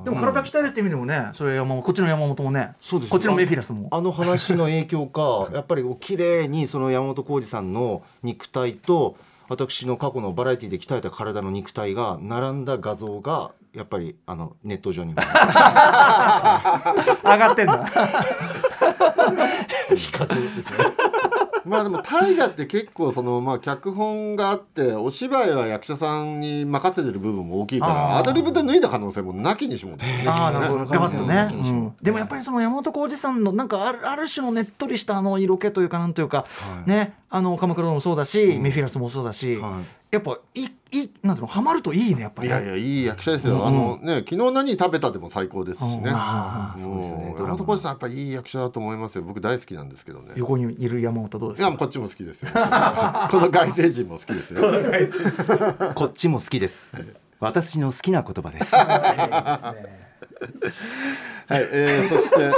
[0.03, 3.11] でも体鍛えるって意味でもねそれ山本こっちの山本もねそうですよ。
[3.11, 3.87] こっちのメフィラスも。
[3.91, 9.15] あの話の影響か やっぱりこう綺麗にその山本浩二さんの肉体と
[9.49, 15.21] 私の過去のバラエティで鍛えた体の肉体が並んだ画像がやっぱりあのネット上にも。
[15.23, 15.27] 上
[17.37, 17.85] がってんだ。
[19.95, 20.77] 比較ですね。
[21.65, 30.25] まあでも大河って結構そのまあ脚本があってお芝居は役者さんに任せてる部分も大きいからアドリブで脱いだ可能性もなきにしもね。
[30.27, 30.83] ああなるほど。
[30.83, 30.89] ね。
[30.91, 31.93] ガバッとね、そうん。
[32.01, 36.45] でもやっぱりその山本浩二さんのなんかあるある種のねっとりしたあの色気というかなんというか、
[36.85, 37.13] ね。
[37.29, 42.55] あの鎌倉もそうだし、メフィラスもそうだし、はいやっぱいいなんていうのハマるといいねやっぱりね。
[42.55, 49.23] いやいやいい役者ですよ、あのね昨日何食べたでも最高ですしね、ああそうですよね山本浩二さんやっぱいい役者だと思いますよ。
[49.23, 50.33] 僕大好きなんですけどね。
[50.35, 51.69] 横にいる山本どうですか？
[51.69, 52.51] いやこっちも好きですよ。
[52.51, 54.61] この外星人も好きですよ。
[55.95, 56.91] こっちも好きです。
[57.39, 58.75] 私の好きな言葉です。
[58.75, 59.75] は
[61.59, 62.51] い、えー、そして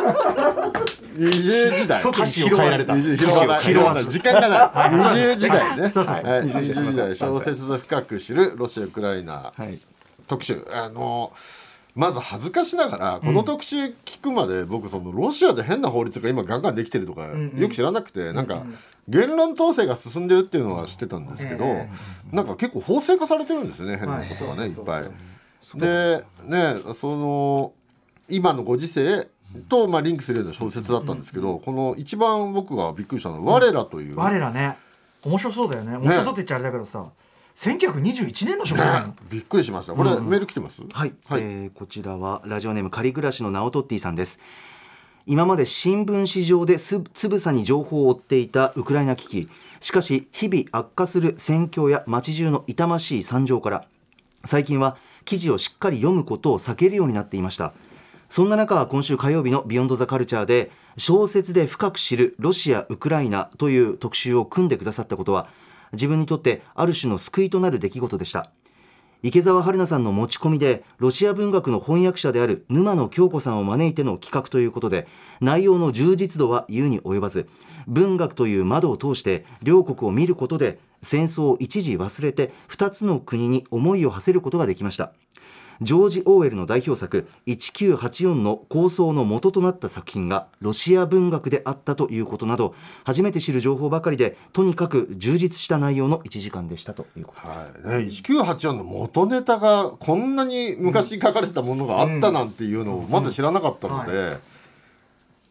[1.15, 2.01] 20時代。
[2.03, 2.93] 歌詞を変えられた。
[2.93, 4.89] 20拾わない拾わない時間がない。
[4.89, 5.89] 20時代ね。
[5.89, 6.25] そうそうそう。
[6.25, 6.43] はい。
[6.43, 7.15] 20時代。
[7.15, 9.79] 小説と深く知るロシア・ウクライナはい。
[10.27, 10.65] 特集。
[10.71, 11.31] あの
[11.95, 18.63] まず恥ずかしながらこの特集聞くまで僕そのロシアで変な法律が今ガンガンできてるとかよく知らなくてなんか
[19.07, 21.89] 言論統制が進んでるっていうのは知ってたんですけどえ
[22.31, 24.73] なんか結構法制化されてるんですよね変なことがねい。
[24.73, 25.03] っぱい。
[25.75, 27.73] でねその
[28.27, 29.27] 今のご時世
[29.61, 34.17] とまあリンクするような小説だったんですけどこの一番僕がびっくりしたのは「我ら」という。
[34.17, 34.77] 我らね。
[35.23, 35.95] 面白そうだよね。
[35.97, 37.05] 面白そうって言っちゃあれだけどさ、
[37.55, 38.77] 1921年の小説。
[38.85, 39.93] なのびっくりしました。
[39.93, 40.81] これメール来てます？
[40.91, 41.41] はい、はい。
[41.41, 44.39] えーこちらはラジオネーム仮暮らしのナオトッティさんです。
[45.25, 49.49] 今まで新聞紙上ですつぶさに情報を追っていたウクライナ危機。
[49.79, 53.85] しかし日々悪化する戦況や街中の痛ましい惨状から
[54.45, 57.73] 最近は記事をしっかり読むことを避けるようになっていました
[58.33, 65.49] そんな中今週火曜日の「ビヨンドザカルチャーで小説で深く知るロシア・ウクライナという特集を組んでくださったことは
[65.91, 68.49] 自分にとってある種の救いとなる出来事でした。
[69.21, 75.07] 池澤春菜さんの持ち込みでロシア文学の翻訳者である沼野京子さんを招いての企画ということで
[75.39, 77.47] 内容の充実度は言うに及ばず
[77.85, 85.13] 文学という窓を通して両国を見ることで戦争を一時忘れて2つの国に思いを馳せることができました。
[85.81, 98.03] ジョージ・オーウェルの代表作1984の構想の元となった作品がロシア文学であったということなど初めて知る情報ばかりでとにかく充実した内容の1時間でしたということです、はい。
[98.03, 104.37] ね、1984の元ネタがこんなに昔書かれてたものがあったなんていうのをまず知らなかったので、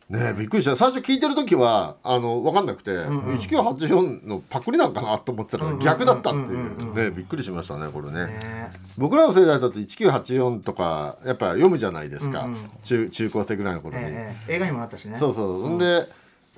[0.09, 0.77] ねびっくりした。
[0.77, 6.95] 最初聞いてる時はあの分かんなくて、1984のパクリなんかなと思ってたら逆だったっていう。
[6.95, 8.27] ねびっくりしましたねこれね。
[8.27, 14.05] ね僕らの世代だと1984とかやっぱ読むじゃないですか、うんうん中中高生ぐらいの頃に。
[14.05, 15.17] ええ映画にもなったしね。
[15.17, 16.07] そうそう、ん、で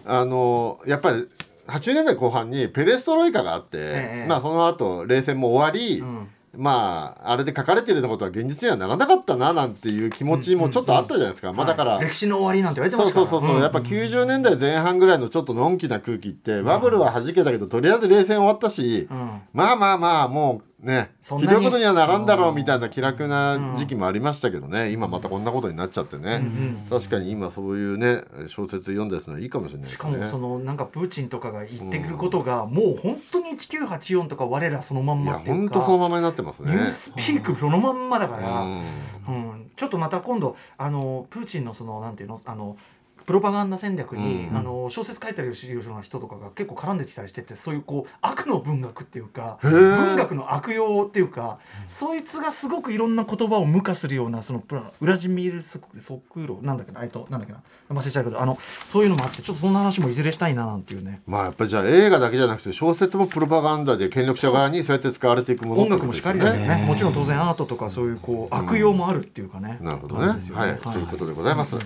[0.04, 1.28] あのやっぱり
[1.66, 4.26] 80年代後半にペレストロイカがあって、ええ。
[4.28, 19.42] まあその後冷戦も終わり、んまああれで書かれてるようなことは現実にはならなかったななんていう気持ちもちょっとあったじゃないですか、まあだから、歴史の終わりなんて言われてそうますからそうそうそう、やっぱ90年代前半ぐらいのちょっとのんきな空気って、バブルは弾けたけどとりあえず冷戦終わったし、ん。
[19.52, 21.14] まあまあまあもうね。
[21.22, 26.42] そんひどいことにはならんだろうみたいな気楽な時期もありましたけどね、今またこんなことになっちゃってね、
[26.90, 30.12] 確かに今そういうね小説読んだやつのはいいかもしれないですね。
[30.12, 36.72] しかもそのなんかプーチンとかが言ってくることがもう本当に1984とか我らそのまんいやまっていうか本当そのままになってますね。
[36.72, 38.82] ニュースピークそのまんまだから、うん。
[39.26, 42.76] うん、ちょっとまた今度あのプーチンのそのなんていうのあの
[43.26, 61.22] プロパガンダ戦略に、うんあの小説書いたりするような人とかが結構絡んできたりしててそういうこう悪の文学っていうか文学の悪用っていうかそいつがすごくいろんな言葉を無化するようなそのプラウラジミール・ソソクロなんだっけなあいとなんだっけな忘れちゃうけどあのそういうのもあってちょっとそんな話もいずれしたいななんていうね。
[61.26, 66.68] まあやっぱりじゃあ映画だけじゃなくて小説もプロパガンダで権力者側にそうやって使われていくもの音楽もしかりだよね。
[66.68, 66.84] ね。
[66.86, 70.26] もちろん当然アートとかそういうこう悪用もあるっていうかね、なるほどね。
[70.26, 71.76] なんですよはい、ということでございます。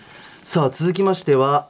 [0.48, 1.68] さあ続きましては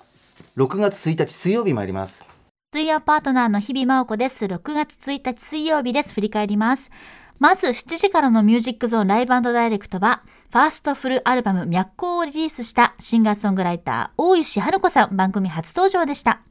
[0.56, 2.24] 6月1日水曜日参ります
[2.72, 4.44] 水曜パートナーの日々真央子です。
[4.44, 6.12] 6月1日水曜日です。
[6.12, 6.92] 振り返ります。
[7.40, 16.42] まず7時からのミュージックゾーンライブダイレクトは、ファーストフルアルバム脈光をリリースしたシンガーソングライター、大石春子さん番組初登場でした。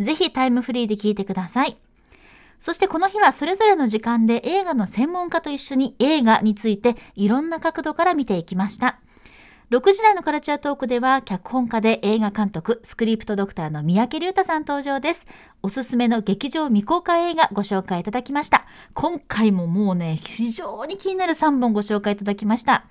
[0.00, 1.78] ぜひタイムフリーで聴いてください。
[2.58, 8.98] そしてこの日はそれぞれの時間で映画の専門家と一緒に映画についていろんな角度から見ていきました。
[9.70, 15.26] 6時台のカルチャートークでは脚本家で映画監督スクリプトドクターの三宅龍太さん登場です。
[15.62, 18.66] おすすめの劇場未公開映画ご紹介いただきました。
[18.92, 22.84] 今回ももうね非常に気になる3本ご紹介いただきました。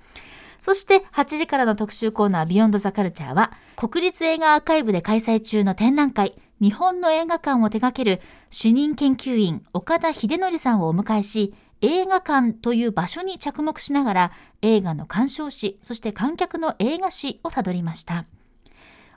[0.58, 11.54] そして8時からの特集コーナービヨンドザカルチャーは国立映画アーカイブで開催中の展覧会日本の映画館を手掛ける主任研究員岡田秀則さんをお迎えし
[11.86, 18.24] 映画館という場所に着目しながら映画の鑑賞史そして観客の映画史をたどりました。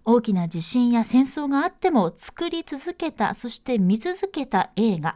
[0.03, 5.15] 大きな地震や戦争があっても作り続けたそして見続けた映画。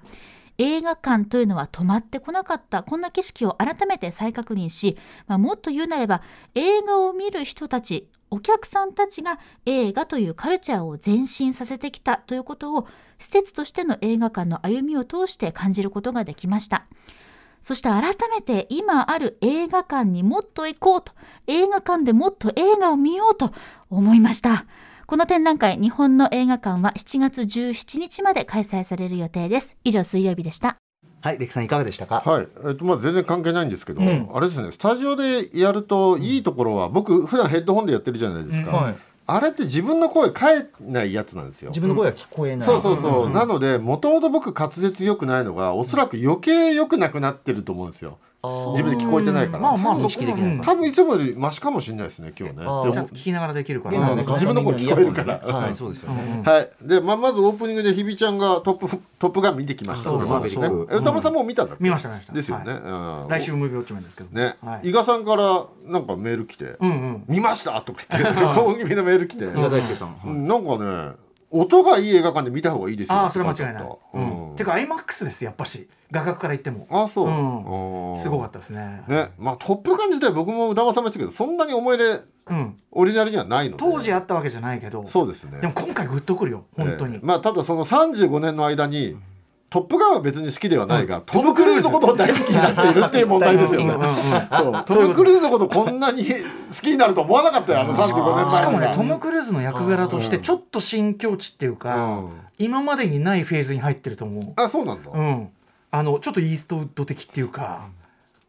[0.59, 2.83] 映画館というのは止まってこなかった。
[2.83, 6.21] こんな景色を改めて再確認し、まあ、もっと言うなれば
[6.55, 12.87] 映画を見る人たちお客さんたちが映画というカルチャーを前進させてきたということを
[13.19, 16.85] 施設としての映画館の歩みを通して感じることができました。
[17.61, 21.13] そして改めて今ある映画館にもっと行こうと、
[21.47, 23.53] 映画館でもっと映画を見ようと
[23.89, 24.65] 思いました。
[25.05, 29.75] この展覧会、日本の映画館は7月17日まで開催される予定です。
[29.83, 30.77] 以上、水曜日でした。
[31.21, 32.23] はいレクさんいかがでしたか？
[32.25, 38.71] はい、えっとまあ全然関係ないんですけど、うんあれですね、スタジオでやるといいところは、僕普段ヘッドホンでやってるじゃないですか。
[38.71, 38.95] はい
[39.27, 41.69] あれって自分の声変えないやつなんですよ。
[41.69, 52.63] 自分の声は聞こえない、そうそうそう、なのでもともと僕滑舌良くないのがおそらく余計良くなくなってると思うんですよ自分で聞こえてないから、まあまあ意識できないうん多分いつもよりマシかもしれないですね今日ね。
[52.65, 53.05] あーちゃん。
[53.05, 54.15] と聞きながらできるから。
[54.15, 55.37] ね自分の声聞こえるから。
[55.37, 56.51] はいそうですよね、うん。
[56.51, 56.69] はい。
[56.81, 60.09] で、まあ、まずオープニングでひびちゃんがトップトップガン見てきました。
[60.09, 60.43] そうですそう。
[60.43, 60.67] ですね。
[60.67, 61.83] 歌丸さんもう見たんだっけ？
[61.83, 62.33] 見ました見ました。
[62.33, 62.81] ですよね、はい。
[63.23, 63.29] うん。
[63.29, 64.29] 来週無病地面ですけど。
[64.35, 64.89] ね、はい。
[64.89, 70.47] 伊賀さんからなんかメール来てうんうん「見ました!」とか言って 大気味のメール来て、伊賀大輔さん、うん。
[70.47, 71.11] なんかね
[71.51, 74.53] 音がいい映画館で見た方がいいですよああそれは間違いない、ううん。
[74.53, 75.87] ん、てか IMAX ですやっぱし。
[76.11, 76.87] 画角から言っても。
[76.89, 78.11] あそう、うん。
[78.11, 79.03] うんすごかったですね。
[79.07, 79.31] ね。
[79.37, 83.83] まあ「トップガン」自体僕も歌間さんも言ってたけどそんなに思い入れうん、オリジナルにはないので。
[83.83, 85.05] 当時あったわけじゃないけど。
[85.07, 85.61] そうですね。
[85.61, 89.17] でも今回グッとくるよ本当に、えーまあただその35年の間に
[89.71, 93.93] 「トップガン」は別に好きではないが、トム・クルーズのことを大好きになっているっていう問題ですよね。
[94.85, 96.33] トム・クルーズのことこんなに好
[96.81, 102.29] きになると思わなかったよあの35年前しかもねさトム・クルーズの役柄としてちょっと新境地っていうか、うん。
[102.57, 105.49] 今までにないフェーズに入ってると思あそうなんだ、う、うん、
[105.89, 107.87] あのちょっとイーストウッド的っていうか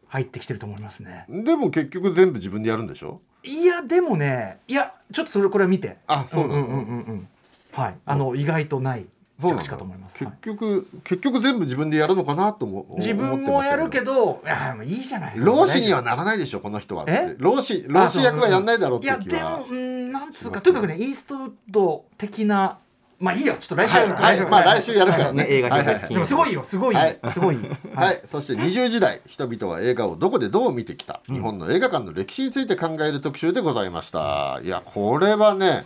[0.09, 1.25] 入ってきてると思いますね。
[1.29, 3.21] でも結局全部自分でやるんでしょ？
[3.43, 5.97] いやでもねいやちょっとそれこれは見て。
[6.05, 7.27] あそうなんだ、うんうんうんうん。
[7.71, 7.95] はい。
[8.05, 9.05] あの意外とない
[9.49, 10.37] 着手かと思います、結はい。
[10.41, 15.33] 局、結局全部自分でやるのかなとも自分もやるけどいやもういいじゃない。
[15.35, 17.03] 老子にはならないでしょこの人は。
[17.03, 17.35] ってえ？
[17.39, 22.77] 老子老子役はやんないだろうっていやでいう気はもうんなんつうかとにかくねイーストウッド的な
[23.19, 25.43] まあいいよちょっと来週はい、やるはい、まあ来週やるからね。
[25.43, 27.19] ね映画業界好きでもすごいよすごい、はい。
[27.31, 27.57] すごい、
[27.95, 34.59] はい、そして20時代人々は映画をどこでどう見てきた、日本の映画館の歴史について考える特集でございました。
[34.61, 35.85] いやこれはね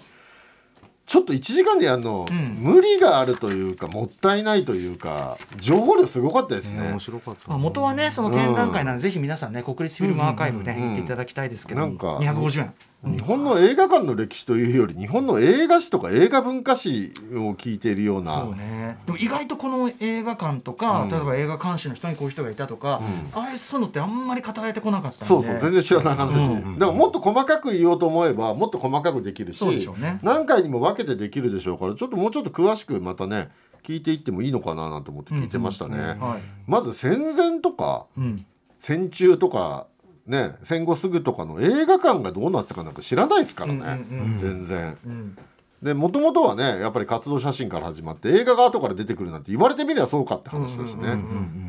[1.07, 2.57] ちょっと1時間でやるの、ん。
[2.59, 6.89] 無理があるというかもったいないというか情報量すごかったですね。
[6.89, 7.49] 面白かった。
[7.49, 10.83] まあ、元はねその展覧会なので、ぜひ皆さんね国立フィルムアーカイブね、うん。
[10.83, 10.89] うん。
[10.89, 10.95] うん。
[10.95, 12.73] 行っていただきたいですけどなんか250円
[13.11, 18.43] 日本の映画館の歴史というより日本の映画史とか映画文化史を聞いているような。
[18.43, 18.97] そうね。
[19.05, 21.09] でも意外とこの映画館とか、うん。
[21.09, 23.01] 例えば映画監視の人にこういう人がいたとか、
[23.33, 25.25] ああいうそういうのってあんまり語られてこなかったんで。
[25.25, 26.79] そうそう全然知らない話、うん。
[26.79, 30.19] だからもっと細かく言おうと思えばもっと細かくできるしね。
[30.21, 33.49] 何回にも分けてできるでしょうからちょっともうちょっと詳しくまたね
[33.83, 36.41] 聞いていってもいいのかななんて思って聞いてましたね、はい。
[36.65, 38.45] まず戦前とかうん、
[38.79, 39.87] 戦中とか
[40.27, 44.05] ね戦後すぐとかの映画館がどうなってたかなんか知らないですからね、
[44.37, 44.97] 全然。
[45.05, 45.37] うん。
[45.81, 51.17] でもともとはねやっぱり活動写真から始まって映画が後から出てくるなんて言われてみればそうかって話だしね。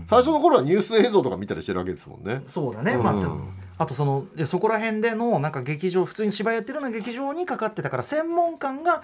[0.09, 2.43] 最初の頃はニュース映像とか見たりしてるわけですもんね。
[2.47, 3.03] そうだね、うん。
[3.03, 9.03] まあ、あとそのそこら辺でのなんか劇場普通に芝居やってるような劇場にかかってたから専門官が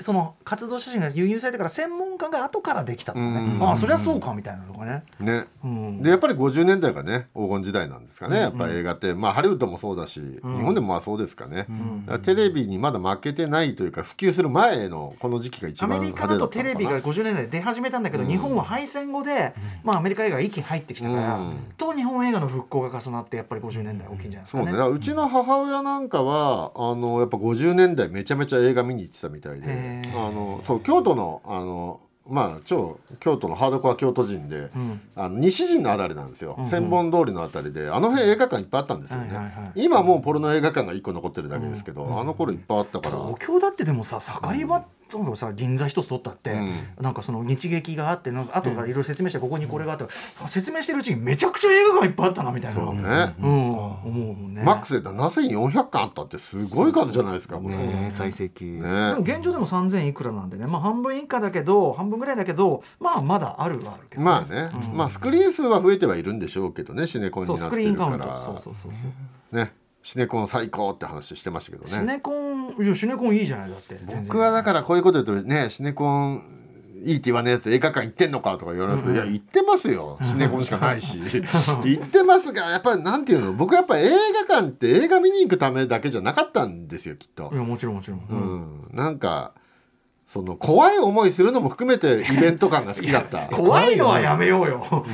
[0.00, 3.68] その活動写真が輸入されてから専門家が後からできたのね、うん。
[3.68, 5.44] ああそりゃそうかみたいなのがね、ね。
[5.62, 9.14] うん、でやっぱり50年代がね黄金時代なんですかね、やっぱり映画って。
[9.14, 11.68] まあハリウッドもそうだし、日本でもまあそうですかね、だか
[12.12, 21.56] らテレビにまだ負けてないというか普及する前のこの時期が一ア番メリカだとテレビが50年代で出始めたんだけど、日本は敗戦後で、まあ、アメリカ映画が一気に入ってきたから、うん。
[21.76, 24.72] と日本映画の復興が重なってやっぱり50年代大きいんじゃないですかね。
[24.72, 24.96] そうね。
[24.96, 29.66] うちの母親なんかはあのやっぱ50年代めちゃめちゃ映画見に行ってたみたいで
[30.14, 35.00] あのそう京都のあのまあ超京都のハードコア京都人で、ん。
[35.14, 44.84] あの西陣のあたりなんですよ、千本通りのあたりであの辺映画館いっぱいあったんですよね、はいはいはい今もうポルノ映画館が1個残ってるだけですけど、あの頃いっぱいあったから、東京だってでもさ盛り場
[45.22, 46.88] とかさ銀座一つ取ったって、うん。
[47.00, 50.06] なんかその日劇があってなんからいろいろ説明してここにこれがあって、
[50.48, 52.80] 説明してるうちにめちゃくちゃ映画館いっぱいあったなみたいな。
[52.80, 54.62] そうね、うん、思うもんね。
[54.62, 58.08] マックスで7400巻あったってすごい数じゃないですか、ね。
[58.10, 58.80] 最盛期、ね。
[58.80, 68.34] でも現状でも3000いくらなんでね、まあ、半分以下だけど半分ぐらいだけどまあまだあるはあるけど、まあね、まあスクリーン数は増えてはいるんでしょうけどねシネコンにそうスクリーなってるかンカウント。
[68.34, 69.06] らそうそうそうそ
[69.52, 69.72] う、ね
[70.04, 71.90] シネコン最高って話してましたけどね。
[71.90, 76.44] シネコンいやシネコンいいじゃないだって僕はだからこういうこと言うとねシネコン
[77.02, 80.18] いいって言わねえやつ映画館行ってんのかとか言われますけど、いや行ってますよ。
[80.24, 81.18] シネコンしかないし。
[81.20, 84.10] 行ってますがやっぱりなんていうの僕やっぱ映
[84.48, 87.50] 画館って映画見に行くためだけじゃなかったんですよきっと。
[87.54, 87.56] い。
[87.56, 89.54] やもちろんもちろん、うん、なんか
[90.26, 93.40] その怖い思いするのも含めてイベント感が好きだった。
[93.54, 95.06] 怖いのはやめようよ、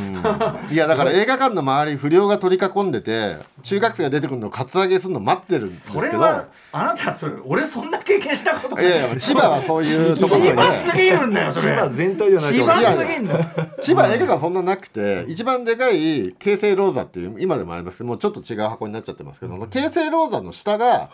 [0.71, 6.07] いやだから映画館の周り不良が取り囲んでて中学生が出てくるのをカツアゲするの待ってるんですけど。
[6.07, 8.87] それはあなたそれ俺そんな経験したことない。
[8.87, 13.45] いやいや千葉はそういうところ千で葉すぎるんだよ千葉全体ではないと千葉すぎんだよ
[13.81, 21.11] 千葉映画館そんななくて一番でかい京成ローザっていう今でもありますけどもうちょっと違う箱になっちゃってますけど京成ローザの下が、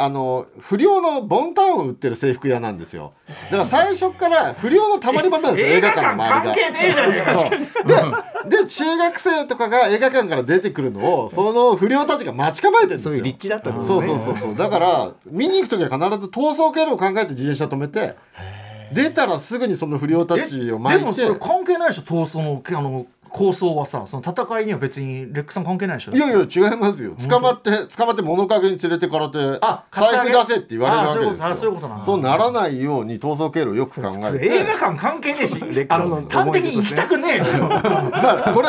[0.00, 3.12] あの不良のボンタンを売ってる制服屋なんですよ。
[3.50, 6.16] だから最初から不良のたまり場なんですよ映画館。
[6.16, 8.24] の周りが。
[8.48, 13.10] でで中学生とかが映画館から出てくるのをその不良たちが待ち構えてるんですよ。
[13.10, 14.06] そういう立地だったんですそね。
[14.12, 14.56] うそうそうそう。
[14.56, 18.14] だから見に行く時は必ず逃走経路を考えて自転車止めて
[18.92, 22.02] 出たらすぐにその不良たちを巻でもいてそれ関係ないでしょ？
[22.02, 26.12] 闘争のあの構想はさその戦いには別にレックさん関係ないでしょ？
[26.12, 27.14] いやいや違いますよ。
[27.28, 31.46] 捕まって捕まって物陰に連れてからてあ財布出せって言われるわけですよ。
[31.46, 36.28] あそういうなそうならないように逃走経路をよく考そえてれ映画館関係ねえしあの？
[36.28, 38.68] 端的に行きたくねえよまあこれ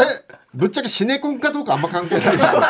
[0.52, 2.44] ぶっちゃけシネコンかどうかあんま関係ないです。
[2.44, 2.64] よ映画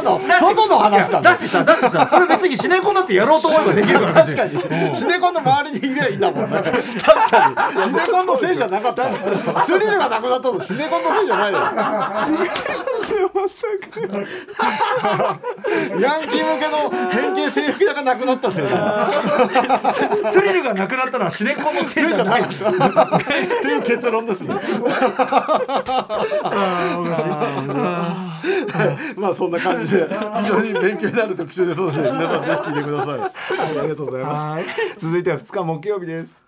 [0.00, 4.14] 館の外の話だだしさだしさそれ別にシネコンだってやろうと思えばできるから。
[4.14, 4.58] 確かに。
[4.96, 6.72] シネコンの周りにいりゃいいんだもんね確
[7.30, 7.82] かに。
[7.82, 9.10] シネコンのせいじゃなかった。
[9.66, 11.58] スリルがなくなったのシネコンのせいじゃないよ。
[16.00, 19.06] ヤンキー向けの変形制服屋がなくなったせいだ。
[20.32, 22.42] スリルがなくなったのはシネコンのせいじゃない。
[22.42, 22.54] って
[23.68, 24.54] いう結論ですね
[29.16, 33.20] まあそんな感じで非常に勉強になる特集ですので皆さんぜひ聞いてください。
[33.78, 34.66] ありがとうございます。
[34.98, 36.44] 続いては2日木曜日です。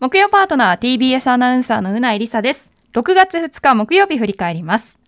[0.00, 2.70] 木曜パートナー TBS アナウンサーのうないりさです。
[2.94, 4.98] 6月2日木曜日振り返ります。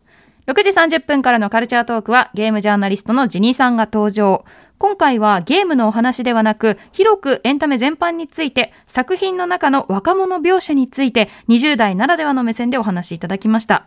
[0.47, 4.45] 6時30分からのカルチャートークはゲームジャーナリストのジニーさんが登場。
[4.78, 13.86] 今回はゲームのお話ではなく、広くエンタメ全般について、作品の中の若者描写について、20代ならではの目線でお話しいただきました。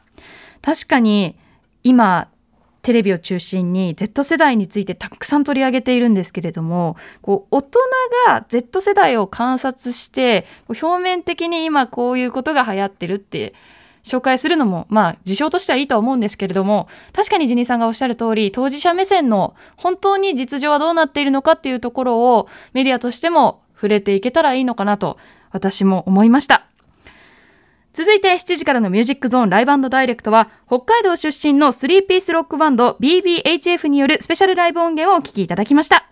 [0.62, 1.38] 確かに、
[1.84, 2.30] 今、
[2.88, 7.80] テレビを中心に Z 世代についてたくさん取り上げているんですけれどもこう大人
[8.28, 13.54] が Z 世代を観察して表面的に今こういうことが流行ってるって
[14.08, 25.18] 紹介するのもまあ事象としてはいいと思うんですけれども確かにジニーさんがおっしゃる通り当事者目線の本当に実情はどうなっているのかっていうところをメディアとしても触れていけたらいいのかなと
[25.52, 26.64] 私も思いました。
[27.94, 36.08] 続いて7時からのミュージックゾーンライブダイレクトは北海道出身の3ピースロックバンド BBHF によるスペシャルライブ音源をお聴きいただきました。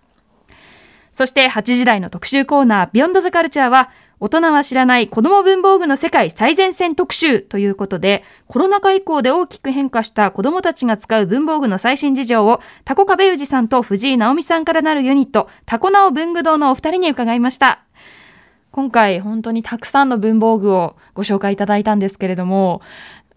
[1.13, 17.81] そして8時台の特集コーナービヨンドザカルチャーは大人は知らない子供文房具の世界最前線特集ということでコロナ禍以降で大きく変化した子供たちが使う文房具の最新事情をタコ壁氏さんと藤井直美さんからなるユニットタコナオ文具堂のお二人に伺いました。
[18.75, 22.81] 今回本当にたくさんの文房具をご紹介いただいたんですけれども、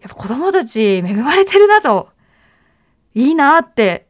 [0.01, 2.09] やっぱ子供たち恵まれてるなと、
[3.15, 4.07] いいなって、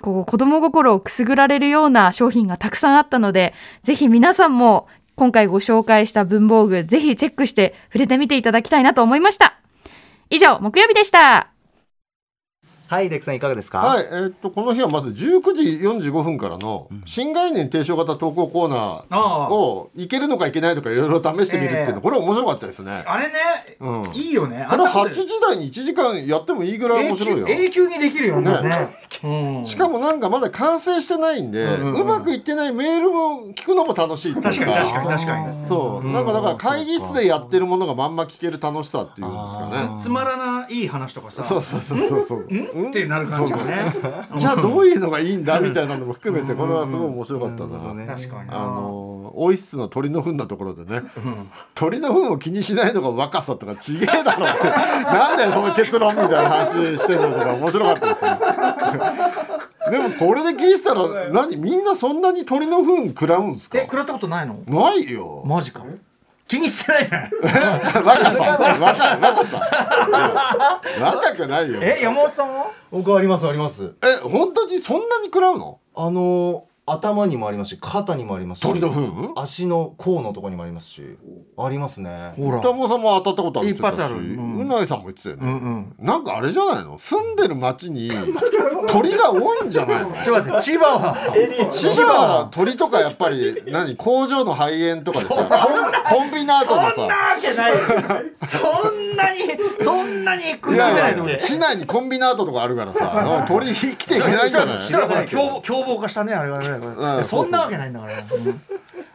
[0.00, 3.52] こう子供心をくすぐられるような商品がたくさんあったので、
[3.82, 4.86] ぜひ皆さんも
[5.20, 9.58] 今回ご紹介した文房具ぜひチェックして触れてみていただきたいなと思いました。
[10.30, 11.59] 以上木曜日でした。
[12.90, 13.78] はいレクさんいかがですか？
[13.78, 15.62] はい、えーっとこの日はまず19時
[16.08, 19.54] 45分からの新概念提唱型投稿コーナああー。
[19.54, 23.04] をいけるのかいけないのかいろいろ試してみるっていうの、ええこれ面白かったですね。
[23.06, 23.34] あれね、
[23.78, 24.10] うん。
[24.12, 24.66] いいよね。
[24.68, 27.46] これ8あんなこと時台に1時間やってもいいぐらい面白いよ。
[27.48, 28.50] 永久永久にできるよね。
[28.62, 28.88] ね。
[29.22, 29.64] うん。
[29.64, 32.00] しかもなんかまだ完成してないんで、ううんうん。
[32.00, 35.64] うんまくいってないメールも聞くのも楽しい確かに確かに確かに。
[35.64, 39.30] そう、なんかだから会議室でやってるものがまんま聞ける楽しさっていうん
[39.70, 40.00] ですかね。
[40.00, 41.44] つまらない話とかさ。
[41.44, 42.48] そうそうそうそうそう。
[42.86, 43.92] んってなる感じがね。
[44.36, 47.78] じゃあどういうのがいいんだみたいなのも含めてこれはすごい面白かったな。
[48.06, 51.02] 確かにあのオイシスの鳥の糞のところでね、
[51.74, 54.68] 鳥の糞を気にしないのが若さとかちげえだろって。
[55.04, 56.66] なんだよその結論みたいな話
[56.98, 58.38] してるのとか面白かったですね
[59.90, 61.56] でもこれで聞いてたら何？
[61.56, 63.78] みんなそんなに鳥の糞食らうんですか？
[63.78, 64.56] え食らったことないの？
[64.66, 65.42] ないよ。
[65.46, 65.80] マジか
[66.50, 67.30] 気にしてないね
[68.04, 68.94] 若さ若若
[69.46, 70.80] さ。
[71.00, 71.78] 若くないよ。
[71.80, 72.66] ええ山本さんは？
[72.90, 73.92] 僕ありますあります。
[74.24, 75.78] 本当にそんなに食らうの？
[75.94, 79.32] あの頭にもありますし肩にもありますし鳥の糞？
[79.36, 81.02] 足の甲のところにもありますし
[81.56, 82.32] ありますね。
[82.36, 82.58] ほら。
[82.60, 84.12] 北本さんも当たったことあるって言たし。
[84.12, 85.56] うな、いさんも言ってたよね、うんう
[86.02, 86.06] ん。
[86.06, 86.98] なんかあれじゃないの？
[86.98, 88.10] 住んでる町に
[88.88, 90.12] 鳥が多いんじゃないの？
[90.24, 91.16] ちょっと待って千葉は？
[91.70, 93.94] 千葉は鳥とかやっぱり 何？
[93.96, 95.34] 工場の排煙とかでさ
[96.10, 96.94] コンコンビナートのさ。
[96.94, 97.76] そんなわけないよ
[98.44, 99.38] そんなに
[99.80, 104.74] そんなにい崩れなやいと思う市内にコンビナートとかあるからさ 鳥来ていけないんじゃな
[105.22, 105.26] い？
[105.28, 106.79] 凶凶暴化したねあれはね
[107.24, 108.12] そんなわけないんだから。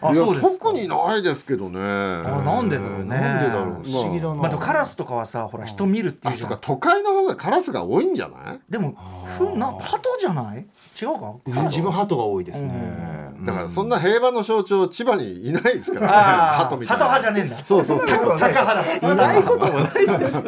[0.02, 0.66] あそうですか。
[0.66, 1.80] 特にないですけどね。
[1.80, 3.06] あなんでだろうね。
[3.06, 3.84] なんでだろう。
[3.84, 4.58] 不思議だな、まあ。
[4.58, 6.50] カラスとかはさほら人見るっていあうじゃん。
[6.50, 8.60] そっか都会の方がカラスが多いんじゃない？
[8.70, 8.96] でも
[9.38, 10.66] ふんな鳩じゃない？
[11.02, 11.34] 違うか？
[11.70, 17.06] 自分鳩が多いですね、だからそんな平和の象徴千葉にいないですからねああ鳩みたいな。
[17.06, 17.56] 派じゃねえんだ。
[17.56, 18.40] そうそうそうそう。
[18.40, 20.42] タカ派だいないこともないでしょ。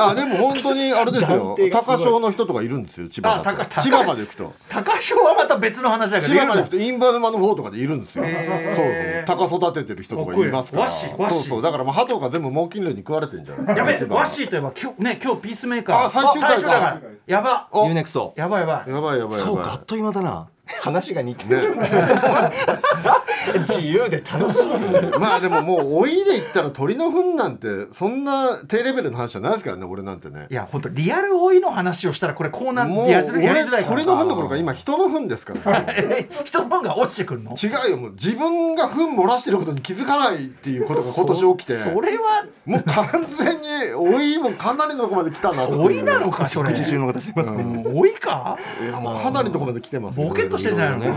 [0.00, 1.56] あでも本当にあれですよ。
[1.72, 3.42] 高潮の人とかいるんですよ千葉
[3.80, 4.52] 千葉まで行くと。
[4.68, 8.34] 高潮はまた別の話だけど千葉まで行いくとインバウマの方とかでいるんですよ、そう
[8.76, 8.86] そう
[9.26, 10.88] 鷹育ててる人とかいますから。
[10.88, 11.62] そうそう。
[11.62, 16.04] だからもう鳩が全部猛禽類に食われてるんじゃないやべッシーといえば今日ね今日ピースメーカー。
[16.04, 16.70] あ最終回か。
[16.70, 17.68] だやば。
[17.72, 18.32] おユーネクソ。
[18.36, 18.90] やばいやばい。
[18.90, 19.38] やばいやばいやばい。
[19.38, 21.88] そうかあっという間だな話が似てる、ね。
[23.68, 24.66] 自由で楽しい
[25.20, 30.46] まあでももう老いで言ったら鳥の糞なんてそんな低レベルの話じゃないですからね俺なんてね。
[30.50, 37.52] いや本当リアル老いの話をしたらこれコーナもうーやりづらいやり俺づらい鳥の糞どころか今人の糞ですから え人の方が落ちてくるの？
[37.52, 38.10] 違うよもう。
[38.12, 41.76] 自分が糞漏らしてることに気づかないっていうことが今年起きて。
[41.76, 42.46] それは？
[42.64, 46.72] もう完全に老いもかなりのとこまで来たなっていう老いなのかそれ。
[46.72, 48.56] 口中の方すいません、うん老いか？
[48.82, 50.96] いやもうかなりのとこまで来てますよボとしてんじゃな。
[50.96, 51.10] いのね。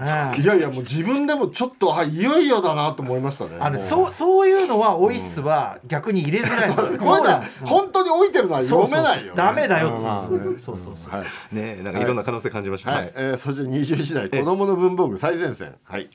[0.00, 3.56] かいやいやもう自分でもちょっとあいよいよだなと思いましたね。
[3.60, 6.76] あのもそうそういうのはオイスは逆に入れづらいの。
[6.98, 7.20] こうい。
[7.20, 7.22] う。
[7.22, 10.04] のは本当に置いてるのは読めないよ、ね、ダメだよっつう。
[10.04, 10.58] のうん。
[10.58, 11.14] そうそうそう。
[11.14, 11.54] はい。
[11.54, 12.04] ねなんかい。
[12.04, 15.74] ろんな可能性感じました、はい、えー、そして21時代子供の文房具最前線。
[15.84, 16.08] はい。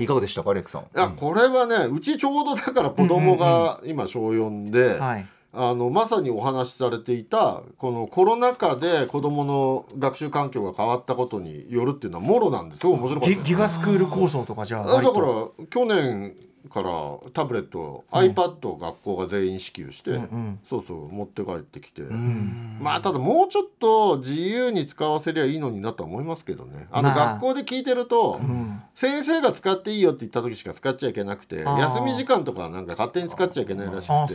[0.00, 0.82] いかがでしたかレックさん。
[0.82, 12.86] いやこれはねうちちょうどだから子供が今小4で、はいあのまさにお話しされていたこのコロナ禍で子どもの学習環境が変わったことによるっていうのはもろなんです。
[12.86, 13.48] ごい面白かったギです。
[13.48, 16.36] ギガスクール構想とかじゃああだ割からと去年
[16.68, 16.90] から
[17.32, 26.88] タブレット、iPad を学校が全員支給して、んそうそう持って帰ってきて、まあただもうちょっと自由に使わせりゃいいのになとは思いますけどね。
[26.90, 27.32] あの、まあ。
[27.34, 28.82] 学校で聞いてると、ん。
[28.94, 34.34] 先生が使っていいよって言った時しか使っちゃいけなくて休み時間とかはなんか勝手に使っちゃいけないらしくて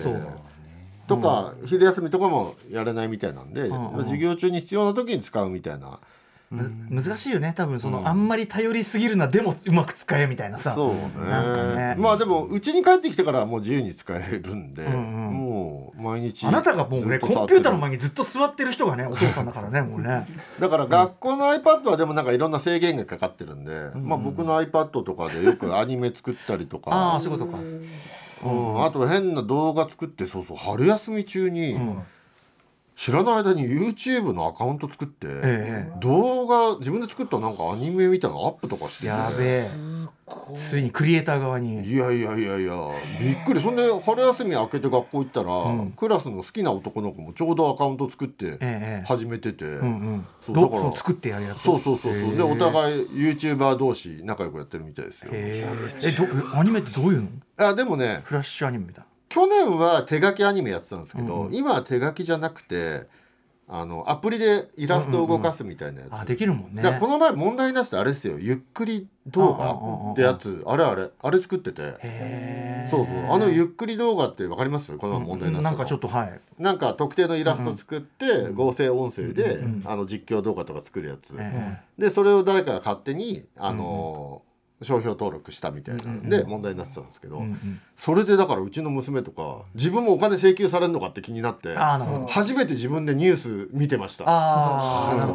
[1.06, 1.22] あそう。
[1.22, 6.00] とか、昼休みとかもやれないみたいなんで、んまあ授業中に必要な時に使うみたいな、
[6.54, 7.54] む難しいよね。
[7.58, 8.08] 多分その、うん。
[8.08, 10.76] あんまり頼りすぎるなでもうまく使えみたいなさ。
[10.76, 11.76] そうね。
[11.76, 11.96] ね。
[11.98, 20.26] まあでもうちに帰ってきてからはもう自由に使えるんで、んうんもう毎日あなたがもうねコンピューターの前ににずっと座ってる人がねお父さんだからね もうね。
[20.60, 26.92] だから学校の iPad はでもなんかいろんな制限がかかってるんで、まあ僕の iPad とかでよくアニメ作ったりとか。
[26.92, 27.58] ああそういうことか
[28.44, 30.58] うん、あと変な動画作ってそうそう。
[30.58, 31.78] 春休み中に、
[32.96, 36.00] 知らない間に YouTube のアカウント作って、ええ。
[36.00, 39.08] 動画自分で作ったなんかアニメみたいなのアップとかして。
[39.08, 39.68] やべえ。
[40.56, 41.86] ついにクリエイター側に。
[41.88, 42.76] いやいやいやいや。
[43.20, 43.62] びっくり。
[43.62, 45.92] そんで春休み明けて学校行ったら、ん。
[45.98, 49.04] クラスの好きな男の子もちょうどアカウント作ってええ。
[49.08, 50.26] 始めてて、うんうん。
[50.42, 51.62] そうだからどそう作ってやるやつ。
[51.62, 52.36] そうそうそうそう。
[52.36, 55.32] でお互い YouTuber 同士仲良くやってるみたいですよ。
[55.34, 56.08] へえ。
[56.08, 57.28] えどえアニメってどういうの？
[57.58, 63.08] あでもねフラッシュアニメみたい去年は手書きアニメやってたんですけど、うん今は手書きじゃなくて
[63.68, 66.84] あのアプリでイラストを動かすみたいなやつ、あできるもんね。
[67.00, 68.38] この前問題になってたあれですよ。
[68.38, 70.62] ゆっくり動画ってやつ。
[70.68, 72.84] あれあれあれ作ってて。
[72.86, 73.32] そうそう。
[73.32, 74.96] あのゆっくり動画ってわかります？
[74.98, 76.40] この前問題になってたのなんかちょっとはい。
[76.60, 81.36] なんか特定のイラスト作って合成音声でうんあの実況動画とか作るやつ。
[81.40, 84.44] えでそれを誰かが勝手にあの
[84.82, 87.42] 商標登録したみたいなんで問題になってたんですけど
[87.96, 91.76] それでだからうちの娘とか自分もお金請求されるのかって気になって
[92.28, 94.26] 初めて自分でニュース見てました。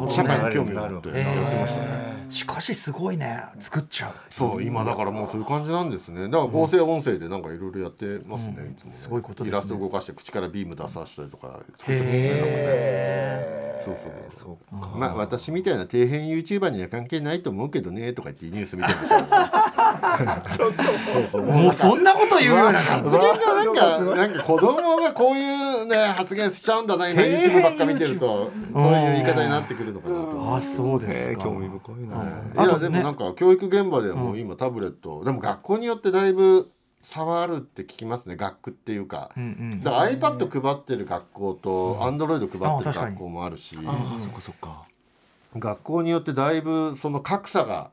[0.07, 1.09] 社会ねに興味を持って。
[1.09, 1.87] やってましたね。
[1.89, 3.43] えーしかしすごいね。
[3.59, 4.13] 作っちゃう。
[4.29, 6.29] そう今だからもうそういう感じなんですね。
[6.29, 8.97] だから合成音声でなんかいろいろやってますね、いつもね。
[8.97, 9.57] すごいことですね。
[9.57, 13.79] イラスト動かして口からビーム出させたりとか作ってますねなんかね。
[13.81, 14.75] そうそうそう。
[14.97, 19.38] まあ私みたいな底辺 YouTuber には関係ないと思うけどねとか言ってニュース見てました
[20.49, 20.73] ちょっ
[21.31, 23.09] ともうそんなこと言うような感じ。
[23.09, 30.55] 発言がなんかなんか子供がこういうね発言しちゃうんだな今 YouTube ばっか見てるとそういう言い方になってくるのかなと。
[30.55, 31.43] あそうですか。
[31.43, 31.95] 興味深い
[32.55, 32.65] な。
[32.65, 36.69] いやでもなんか教育現場ではもう今タブレット、でも学校によってだいぶ
[37.01, 39.83] 差はあるって聞きますね学区っていうか、うんうん。
[39.83, 44.83] だから iPad 配ってる学校と Android 配ってる学校もあるし、あそっかそっか。
[45.57, 47.89] 学校によってだいぶその格差が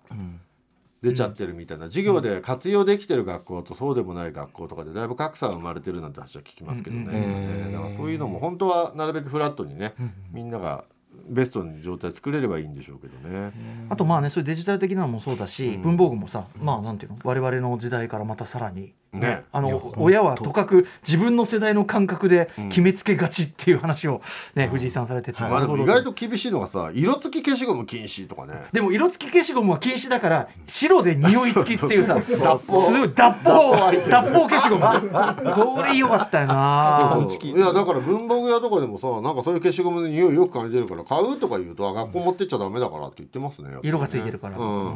[1.02, 9.94] 出ちゃってるみたいな、授業で活用できてる学校とそうでもない学校とかでだいぶ格差が生まれてるなんて話は聞きますけどね、えーだからそういうのも本当はなるべくフラットにね、
[10.32, 10.84] みんなが
[11.28, 13.52] ベストな状態作れればいいんでしょうけどね。
[13.88, 17.18] あとまあねそういうデジタル的なのもそうだし、文房具もさまあなんていうの？
[17.24, 19.44] 我々の時代からまたさらに、ね。
[19.52, 24.22] あの親はとかく自分の世代の感覚で決めつけがちっていう話を
[24.54, 28.64] ね、藤井さんされてて、まあでも意外と厳しいのがさ色付き消しゴム禁止とかね。
[28.72, 33.76] でも色付き消しゴムは禁止だから白で匂い付きっていうさす脱法ごい脱法
[34.08, 35.74] 脱法消しゴム。
[35.76, 37.18] これ良かったよな。
[37.42, 43.66] いやだから文房具屋とかでもさなんかそういう消しゴムの匂いよく感じてるから買うとか言うとあ学校持ってっちゃダメだからって言ってますね。
[43.66, 43.78] ね。
[43.82, 44.56] 色がついてるから。
[44.56, 44.94] うん。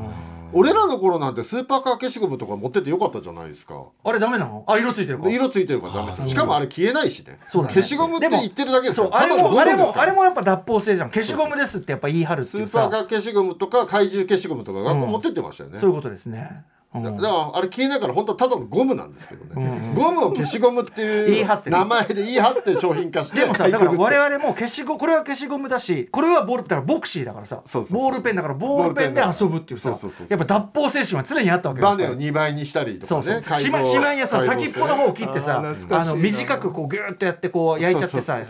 [0.53, 4.65] 俺らの頃なんてスーパーカー消しゴムとか持ってってよかったじゃないですかあれダメなの？
[4.67, 5.29] あ色ついてるか。
[5.29, 6.29] で色ついてるからダメです。
[6.29, 7.39] しかもあれ消えないしね。
[7.49, 7.75] そうだね。
[7.75, 11.11] 消しゴムって言ってるだけですからただのゴもあれもあれもやっぱ脱法性じゃん。
[11.11, 12.83] 消しゴムですってやっぱ言い張るっていうさ。
[12.83, 28.01] スーパーカー消しゴムとか怪獣消しゴムとか学校持ってってましたよね、そういうことですね、うんだだからあれ消えないから本当はただのゴムなんですけどね、ゴムを消しゴムっていう名前で言い張って商品化してでもさ だから我々も消しゴこれは消しゴムだしこれはボールだからボクシーだからさそうそうそう。
[28.01, 29.97] ボールペンだからボールペンで遊ぶっていうさ
[30.29, 31.87] やっぱ脱法精神は常にあったわけよ。
[31.87, 33.23] バネを2倍にしたりとかね。
[33.23, 33.59] そうそう。
[33.61, 38.45] しましまいやさ先っぽの方を切ってさあの短くこうギューッとやってこう焼いちゃってさね。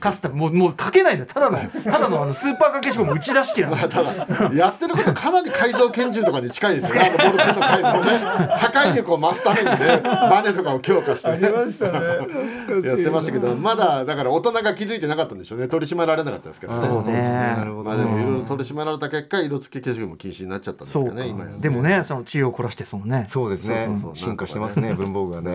[0.00, 1.30] カスタムもうもうかけないんだよ。
[1.32, 3.76] ただの ただのあのスーパーカー消しゴム打ち出し機なの
[4.54, 7.14] やってることかなり改造拳銃とかに近いですよね。
[7.16, 8.18] あのボールペンのね。
[8.58, 11.30] 破壊力を増すためにねバネとかを強化して。
[11.30, 11.40] ね。
[12.86, 15.68] やってましたけどまだだから大人が気づいてなかったんでしょうね。
[15.68, 16.86] 取り締まられなかったですからね。
[16.86, 17.12] そうね。
[17.20, 21.14] なるほどまあでもいろいろ取り締まられた結果色付き消しゴム禁止になっちゃったんですかか。
[21.14, 21.28] ね。
[21.28, 23.24] 今でもねその知恵を凝らしてそのね。
[23.28, 23.84] そうですね。
[23.86, 24.16] そうそうそう。
[24.16, 25.52] 進化してますね文房具がね。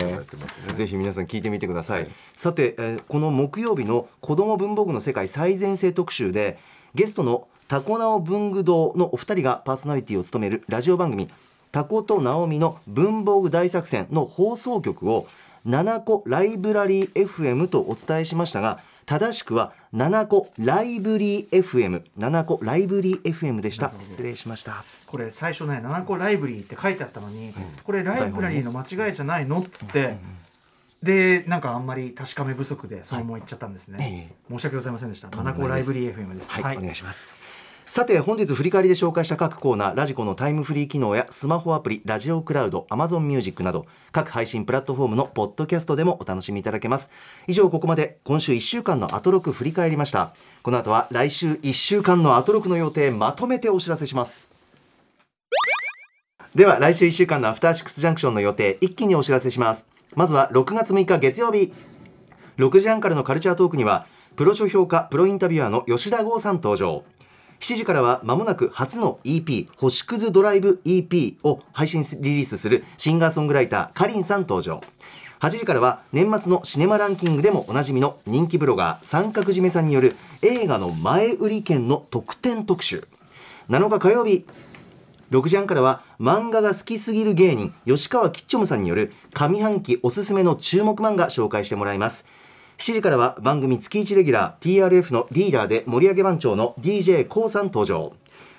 [0.74, 6.58] ぜひ皆さん聞いてみてください、さて、えーこの木曜日の子ども文房具の世界最前線特集で
[6.96, 11.30] ゲストのタコナオ文具堂のお二人がパーソナリティを務めるラジオ番組
[11.72, 15.28] タコとナオミの文房具大作戦の放送局を
[15.66, 23.92] 七個ライブラリー FM とお伝えしましたが正しくは七個ライブリー FM 七個ライブリー FM でした。
[24.00, 24.84] 失礼しました。
[25.06, 27.54] これ最初ね七個ライブリーって書いてあったのに、
[27.84, 30.16] これライブラリーの間違いじゃないのっつって、
[31.04, 35.30] でなんかあんまり確かめ不足でそのまま言っちゃったんですね、え申し訳ございませんでした。
[35.30, 36.52] 七個ライブリー FM です。
[36.52, 37.38] はい、お願いします
[37.92, 47.10] さて本日振り返りで紹介した各コーナーラジコのタイムフリー機能やスマホアプリラジオクラウド Amazon ミュージックなど各配信プラットフォームのポッドキャストでもお楽しみいただけます。
[47.48, 50.34] 以上ここまで今週1週間のアトロク振り返りました。
[50.64, 54.50] この後は来週1週間のアトロクの予定まとめてお知らせします。
[56.56, 59.86] では来週1週間のアフターシックスジャンクションの予定一気にお知らせします。
[60.16, 61.74] まずは6月6日月曜日。
[62.56, 67.04] 6時半からのカルチャートークにはプロ書評家プロインタビュアーの吉田剛さん登場。
[67.62, 74.82] 7時からは間もなく初の EP「星屑ドライブ EP」を配信リリースするシンガーソングライターかりんさん登場。
[75.42, 83.08] 8時からは年末のシネマランキングでもおなじみの人気ブロガー三角締めさんによる映画の前売り券の特典特集。
[83.70, 84.48] 7日火曜日
[85.30, 92.26] 6時半からは漫画が好きすぎる芸人吉川きっちょむさんによる上半期おすすめの注目漫画紹介してもらいます。
[92.78, 98.14] 7時からは番組月1レギュラー TRF のリーダーで盛り上げ番長の d j k o さん登場。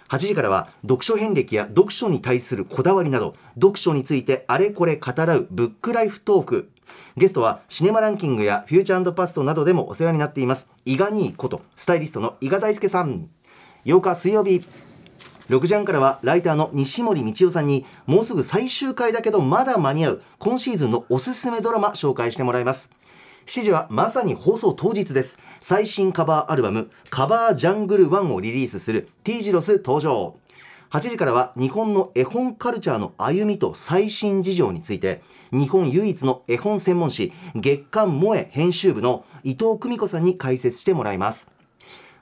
[0.09, 6.71] 8時からは読書遍歴や読書に対するこだわりなど読書についてあれこれ語らうブックライフトーク。
[7.17, 13.29] ゲストはシネマランキングやフューチャーパストなどでもお世話になっています伊賀兄ことスタイリストの伊賀大輔さん。
[13.85, 14.65] 8日水曜日。
[15.49, 22.91] 6時半からはライターの西森道夫さんにもうすぐ最終回だけどまだ間に合う今シーズンのおすすめドラマ紹介してもらいます。
[23.47, 25.39] 7時はまさに放送当日です。
[25.61, 30.37] 最新カバーアルバム「カバージャングル1」をリリースする T ジロス登場。
[30.91, 41.51] 8時からは日本の絵本カルチャーの歩みと最新事情について日本唯一の絵本専門誌月刊萌え編集部の伊藤久美子さんに解説してもらいます。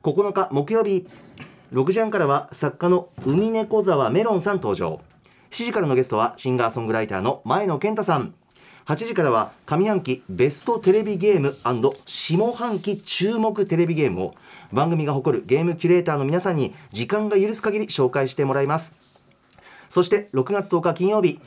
[0.03, 1.05] 9日木曜日
[1.73, 5.01] 6時半からは作家の海猫沢メロンさん登場。
[5.51, 8.35] 7時からのゲストはシンガーソングライターの前野健太さん。
[8.87, 11.57] 8時からは上半期ベストテレビゲーム
[12.07, 14.35] 下半期注目テレビゲームを
[14.73, 18.95] 番組が誇るゲームキュレーターの皆さんに時間が許す限り紹介してもらいます。
[19.89, 21.41] そして6月10日金曜日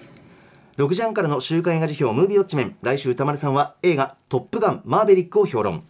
[0.77, 5.83] 6時半からの週刊映画辞表ムービーウォッチメン来週歌丸さんは映画「トップガンマーベリック」を評論。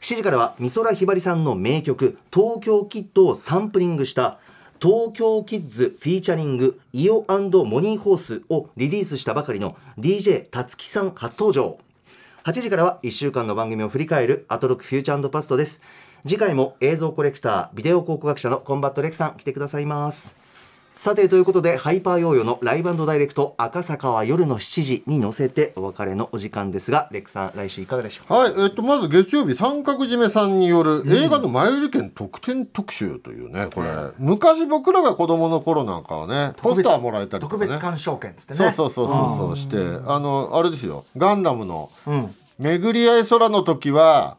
[0.00, 4.38] 7時からは美空ひばりさんの名曲「東京キッド」をサンプリングした
[4.84, 11.78] 東京キッズフィーチャリングイオモニーホースをリリースしたばかりの DJ たつきさん初登場。
[12.44, 15.80] 8時からは1週間の番組を振り返るアトロックフューチャーパストです。
[16.26, 20.43] 次回も映像コレクタービデオ考古学者のコンバットレクさん来てくださいます。
[20.94, 33.88] さてということでハイパーヨーヨーのライブダイレクト赤坂は夜の7時に乗せてお別れのお時間ですがレックさん来週いかがでしょうはい、えっと、まず月曜日三角締めさんによる映画の前売り券特典特集というねこれ、
[34.18, 37.60] 昔僕らが子供の頃なんかはねポスターもらえたりとかね。
[37.62, 38.58] 特別鑑賞券っつってね。
[38.58, 39.76] そうそうそうそうそうして
[40.06, 44.36] あのあれですよガンダムのうん「巡り合い空」の時は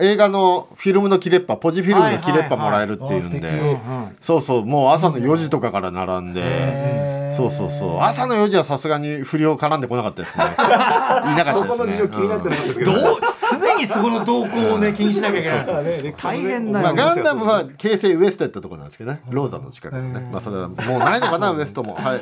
[0.00, 3.78] 映画のフィルムの切れっぱポジフィルムの切れっぱもらえるっていうんで、
[4.20, 8.00] そうそうもう朝の4時とかから並んで、そうそうそう。
[8.00, 10.44] 朝の4時はさすがに不良絡んでこなかったですね。
[10.56, 11.52] いなかったですね。
[11.52, 16.14] そこの事情気になってなかったですけど、常にそこの動向をね気にしなきゃいけない。
[16.14, 19.20] 大変だよ、まあ、ガンダムは京成ウエストやったところなんですけどね。
[19.30, 21.94] ローザの近くのね、まあ、それはもうないのかなウエストも。
[21.94, 22.20] はい、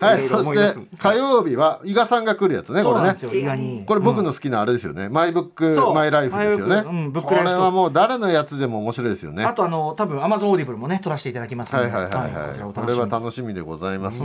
[0.00, 3.84] はい、そして火曜日は伊賀さんが来るやつねこれね。
[3.86, 6.82] これ僕の好きなあれですよね、マイブックマイライフですよね、
[7.20, 9.44] これはもう誰のやつでも面白いですよね。
[9.44, 14.18] あとあの多分アマゾンオーディブルもね撮らせていただきますはいはいはいはい、これは楽しみでございます。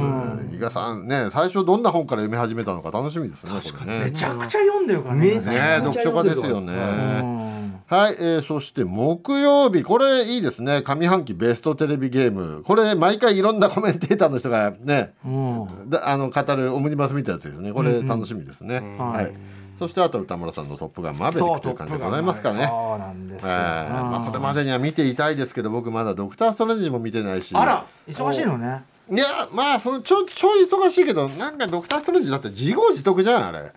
[0.54, 3.52] 伊賀さんね、最初どんな本から読み始めたのか楽しみですね。
[3.52, 4.06] これね。
[4.06, 5.36] めちゃくちゃ読んでるからね。
[5.36, 6.74] ねゃ読書家ですようね。
[7.22, 7.54] ん
[7.88, 9.84] はい、えー、そして木曜日。
[9.84, 10.82] これいいですね。
[10.82, 12.64] 上半期ベストテレビゲーム。
[12.64, 15.63] これ毎回いろんなコメンテーターの人がねうん。
[15.63, 15.63] だ
[16.04, 17.74] あの語るオムニバスみたいなやつですね。
[17.74, 18.98] これ楽しみですね、うん。
[18.98, 19.34] はい、はい。
[19.80, 22.68] そしてあと歌村さんの「トップガンマーベリック」という感じでございますかね。
[22.68, 27.56] そうなんですえよ、ーまあ、それまででには見ていたいですけど僕まだ「ドクター・ストレンジ」も見てないし。
[27.56, 28.84] あら忙しいのね。
[29.12, 33.74] いやまあそのちょちょい忙しいけどなんかドクター・ストレンジだって自業自得じゃんあれ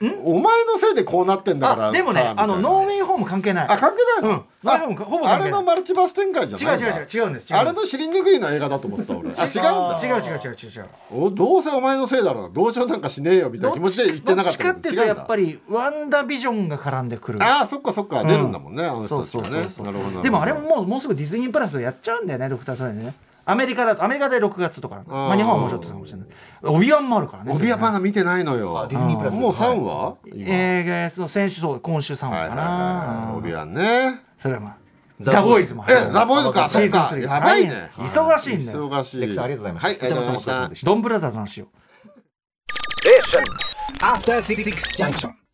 [0.00, 3.68] お前のせいでこうなってんだからあでもねあのノーウェイホーム関係ない。
[3.68, 4.46] あ関係ないの、
[4.88, 4.96] うん。
[4.96, 9.30] ほぼあれのマルチバース展開じゃない違う違う違う違うんですあれの知りにくいの映画だと思ってた俺。
[9.30, 9.98] あ違うんだ。
[10.00, 10.86] 違う違う違う違う。
[11.10, 12.48] おどうせお前のせいだろうな。
[12.50, 17.42] どうしようなんかしねえよみたいな気持ちで言ってなかったどっちかっやっぱりワンダービジョンが絡んでくる。
[17.42, 20.22] ああそっかそっか、出るんだもんねあの人たちがね。
[20.22, 23.14] でもあれももうもうすぐディズニープラスでやっちゃうんだよねドクターストレンジね
[23.50, 26.28] アメリカだとアメリカで6月とかまあ日本はもうちょっとかもしれない。
[26.64, 27.52] オビワンもあるからね。
[27.52, 28.86] オビアパンが見てないのよ。
[28.90, 30.44] ディズニープラスもう3話、今。
[30.46, 33.38] えー、その先週そう今週3はいはい話かなはい。
[33.38, 34.20] オビアンね。
[34.38, 34.76] それはまあ。
[35.20, 36.68] ザザ・ボーイズもえザ・ボーイズか。
[36.68, 37.06] シーズンそっか。
[37.16, 37.90] 3やばいね。
[37.96, 38.90] 忙しいんだよ。
[38.90, 39.20] 忙しい。
[39.20, 39.88] レックさんありがとうございました。
[39.88, 40.52] はいありがとうございました。
[40.52, 41.68] 歌丸さんもお疲れ様でしたドンブラザーズの話よ
[44.00, 45.47] After Six Junction.